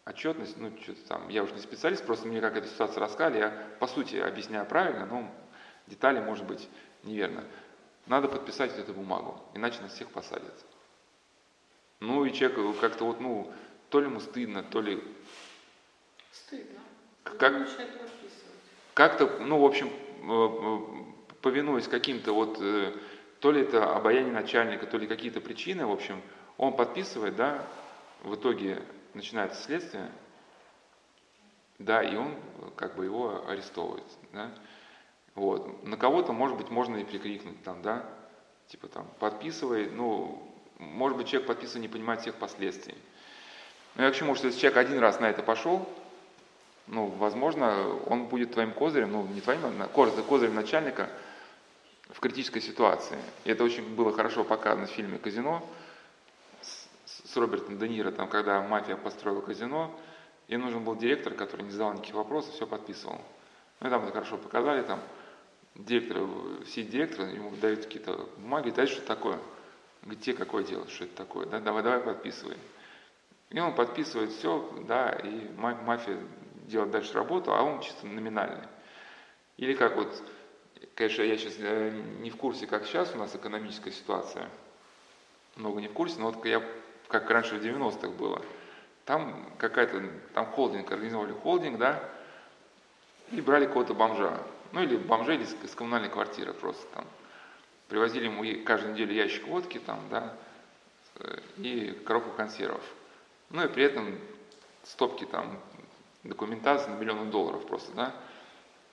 отчетность, 0.06 0.58
ну, 0.58 0.72
что-то 0.82 1.02
там, 1.08 1.30
я 1.30 1.44
уже 1.44 1.54
не 1.54 1.62
специалист, 1.62 2.06
просто 2.06 2.28
мне 2.28 2.42
как 2.42 2.56
эта 2.56 2.68
ситуация 2.68 3.02
рассказали, 3.02 3.40
я 3.40 3.68
по 3.80 3.88
сути 3.88 4.16
объясняю 4.16 4.66
правильно, 4.66 5.06
но 5.06 5.30
детали, 5.88 6.20
может 6.20 6.46
быть, 6.46 6.68
неверно. 7.04 7.44
Надо 8.06 8.28
подписать 8.28 8.78
эту 8.78 8.94
бумагу, 8.94 9.40
иначе 9.54 9.82
нас 9.82 9.94
всех 9.94 10.10
посадят. 10.10 10.66
Ну 12.00 12.26
и 12.26 12.34
человек 12.34 12.80
как-то 12.80 13.06
вот, 13.06 13.20
ну, 13.20 13.52
то 13.90 14.00
ли 14.00 14.08
ему 14.08 14.20
стыдно, 14.20 14.64
то 14.64 14.82
ли... 14.82 15.04
Стыдно. 16.32 16.80
Как, 17.24 17.68
как-то, 18.94 19.28
ну, 19.42 19.60
в 19.60 19.66
общем, 19.66 19.88
э, 19.88 19.92
э, 20.22 21.36
повинуясь 21.42 21.88
каким-то 21.88 22.34
вот, 22.34 22.58
э, 22.60 22.94
то 23.40 23.52
ли 23.52 23.62
это 23.62 23.96
обаяние 23.96 24.34
начальника, 24.34 24.86
то 24.86 24.98
ли 24.98 25.08
какие-то 25.08 25.42
причины, 25.42 25.86
в 25.86 25.92
общем, 25.92 26.22
он 26.58 26.76
подписывает, 26.76 27.36
да, 27.36 27.64
в 28.24 28.36
итоге 28.36 28.84
начинается 29.14 29.62
следствие, 29.64 30.12
да, 31.78 32.04
и 32.04 32.16
он 32.16 32.36
как 32.76 32.96
бы 32.96 33.06
его 33.06 33.48
арестовывает, 33.48 34.04
да. 34.34 34.52
Вот. 35.36 35.84
На 35.86 35.96
кого-то, 35.96 36.34
может 36.34 36.58
быть, 36.58 36.70
можно 36.70 36.98
и 36.98 37.06
прикрикнуть 37.06 37.64
там, 37.64 37.82
да, 37.82 38.06
типа 38.68 38.90
там, 38.90 39.08
подписывай, 39.20 39.90
ну, 39.90 40.44
может 40.78 41.18
быть, 41.18 41.28
человек 41.28 41.48
подписывает, 41.48 41.84
не 41.84 41.88
понимает 41.88 42.22
всех 42.22 42.36
последствий. 42.36 42.96
Но 43.96 44.04
я 44.04 44.12
к 44.12 44.16
чему, 44.16 44.36
что 44.36 44.48
если 44.48 44.60
человек 44.60 44.78
один 44.78 45.00
раз 45.00 45.20
на 45.20 45.30
это 45.30 45.44
пошел, 45.44 45.88
ну, 46.88 47.06
возможно, 47.06 47.88
он 48.08 48.26
будет 48.26 48.54
твоим 48.54 48.74
козырем, 48.74 49.12
ну, 49.12 49.26
не 49.28 49.42
твоим, 49.42 49.62
а 49.82 49.88
козырем 49.88 50.56
начальника 50.56 51.10
в 52.10 52.20
критической 52.20 52.62
ситуации. 52.62 53.18
И 53.46 53.52
это 53.52 53.64
очень 53.64 53.96
было 53.96 54.12
хорошо 54.12 54.44
показано 54.44 54.88
в 54.88 54.92
фильме 54.92 55.18
«Казино», 55.18 55.64
с 57.30 57.38
Робертом 57.38 57.78
Де 57.78 57.88
Ниро, 57.88 58.12
там, 58.12 58.28
когда 58.28 58.62
мафия 58.62 58.96
построила 58.96 59.42
казино, 59.42 59.96
и 60.48 60.58
нужен 60.58 60.84
был 60.84 60.96
директор, 60.96 61.34
который 61.34 61.64
не 61.64 61.72
задал 61.72 61.94
никаких 61.94 62.16
вопросов, 62.16 62.54
все 62.54 62.66
подписывал. 62.66 63.22
Ну 63.80 63.88
и 63.88 63.90
там 63.92 64.04
это 64.04 64.14
хорошо 64.14 64.38
показали, 64.38 64.82
там 64.82 65.00
директор, 65.76 66.28
все 66.66 66.84
директоры 66.84 67.30
ему 67.30 67.52
дают 67.58 67.86
какие-то 67.86 68.28
бумаги, 68.38 68.72
дают 68.72 68.90
что 68.90 69.02
такое. 69.02 69.40
Тебе 70.22 70.36
какое 70.36 70.64
дело, 70.64 70.88
что 70.88 71.04
это 71.04 71.16
такое, 71.16 71.46
да, 71.46 71.60
давай, 71.60 71.84
давай 71.84 72.00
подписывай. 72.00 72.58
И 73.50 73.60
он 73.60 73.76
подписывает 73.76 74.32
все, 74.32 74.68
да, 74.88 75.12
и 75.12 75.50
мафия 75.58 76.20
делает 76.68 76.92
дальше 76.92 77.14
работу, 77.14 77.54
а 77.54 77.62
он 77.62 77.82
чисто 77.82 78.08
номинальный. 78.08 78.68
Или 79.58 79.74
как 79.74 79.96
вот, 79.98 80.24
конечно, 80.96 81.24
я 81.24 81.38
сейчас 81.38 81.54
э, 81.60 81.92
не 82.20 82.30
в 82.30 82.38
курсе, 82.38 82.68
как 82.68 82.86
сейчас 82.86 83.14
у 83.14 83.18
нас 83.18 83.36
экономическая 83.36 83.92
ситуация, 83.92 84.50
много 85.56 85.82
не 85.82 85.88
в 85.88 85.94
курсе, 85.94 86.20
но 86.20 86.32
вот 86.32 86.46
я 86.46 86.64
как 87.08 87.30
раньше 87.30 87.56
в 87.56 87.64
90-х 87.64 88.10
было. 88.10 88.42
Там 89.06 89.46
какая-то, 89.58 90.04
там 90.34 90.46
холдинг, 90.46 90.92
организовали 90.92 91.34
холдинг, 91.34 91.78
да, 91.78 92.04
и 93.32 93.42
брали 93.42 93.66
кого-то 93.66 93.94
бомжа. 93.94 94.40
Ну 94.72 94.84
или 94.84 94.98
бомжей 94.98 95.38
из, 95.38 95.56
из 95.64 95.74
коммунальной 95.74 96.10
квартиры 96.10 96.54
просто 96.54 96.86
там. 96.94 97.06
Привозили 97.88 98.26
ему 98.26 98.44
каждую 98.64 98.94
неделю 98.94 99.14
ящик 99.14 99.48
водки 99.48 99.80
там, 99.80 100.00
да, 100.12 100.36
и 101.58 102.00
коробку 102.06 102.32
консервов. 102.32 102.84
Ну 103.50 103.66
и 103.66 103.68
при 103.68 103.84
этом 103.84 104.16
стопки 104.84 105.26
там 105.26 105.60
документации 106.24 106.90
на 106.90 106.96
миллионы 106.96 107.32
долларов 107.32 107.66
просто, 107.66 107.92
да. 107.94 108.14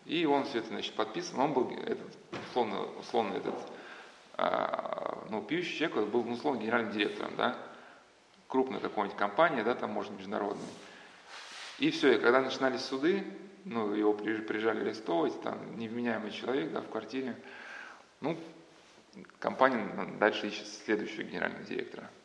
И 0.06 0.24
он 0.24 0.44
все 0.44 0.58
это, 0.58 0.68
значит, 0.68 0.94
подписан. 0.94 1.38
Он 1.38 1.52
был 1.52 1.70
этот, 1.70 2.16
условно, 2.48 2.82
условно 2.98 3.34
этот, 3.34 3.54
а, 4.34 5.26
ну, 5.30 5.42
пьющий 5.42 5.78
человек, 5.78 6.10
был, 6.10 6.24
ну, 6.24 6.32
условно, 6.32 6.60
генеральным 6.60 6.92
директором, 6.92 7.34
да 7.36 7.56
крупная 8.48 8.80
какая-нибудь 8.80 9.16
компания, 9.16 9.62
да, 9.64 9.74
там 9.74 9.90
может 9.90 10.12
международная. 10.12 10.68
И 11.78 11.90
все, 11.90 12.14
и 12.14 12.18
когда 12.18 12.40
начинались 12.40 12.82
суды, 12.82 13.24
ну, 13.64 13.92
его 13.94 14.14
приезжали 14.14 14.80
арестовывать, 14.80 15.40
там, 15.42 15.78
невменяемый 15.78 16.30
человек, 16.30 16.72
да, 16.72 16.80
в 16.80 16.88
квартире, 16.88 17.36
ну, 18.20 18.38
компания 19.38 19.88
дальше 20.18 20.48
ищет 20.48 20.66
следующего 20.66 21.24
генерального 21.24 21.64
директора. 21.64 22.08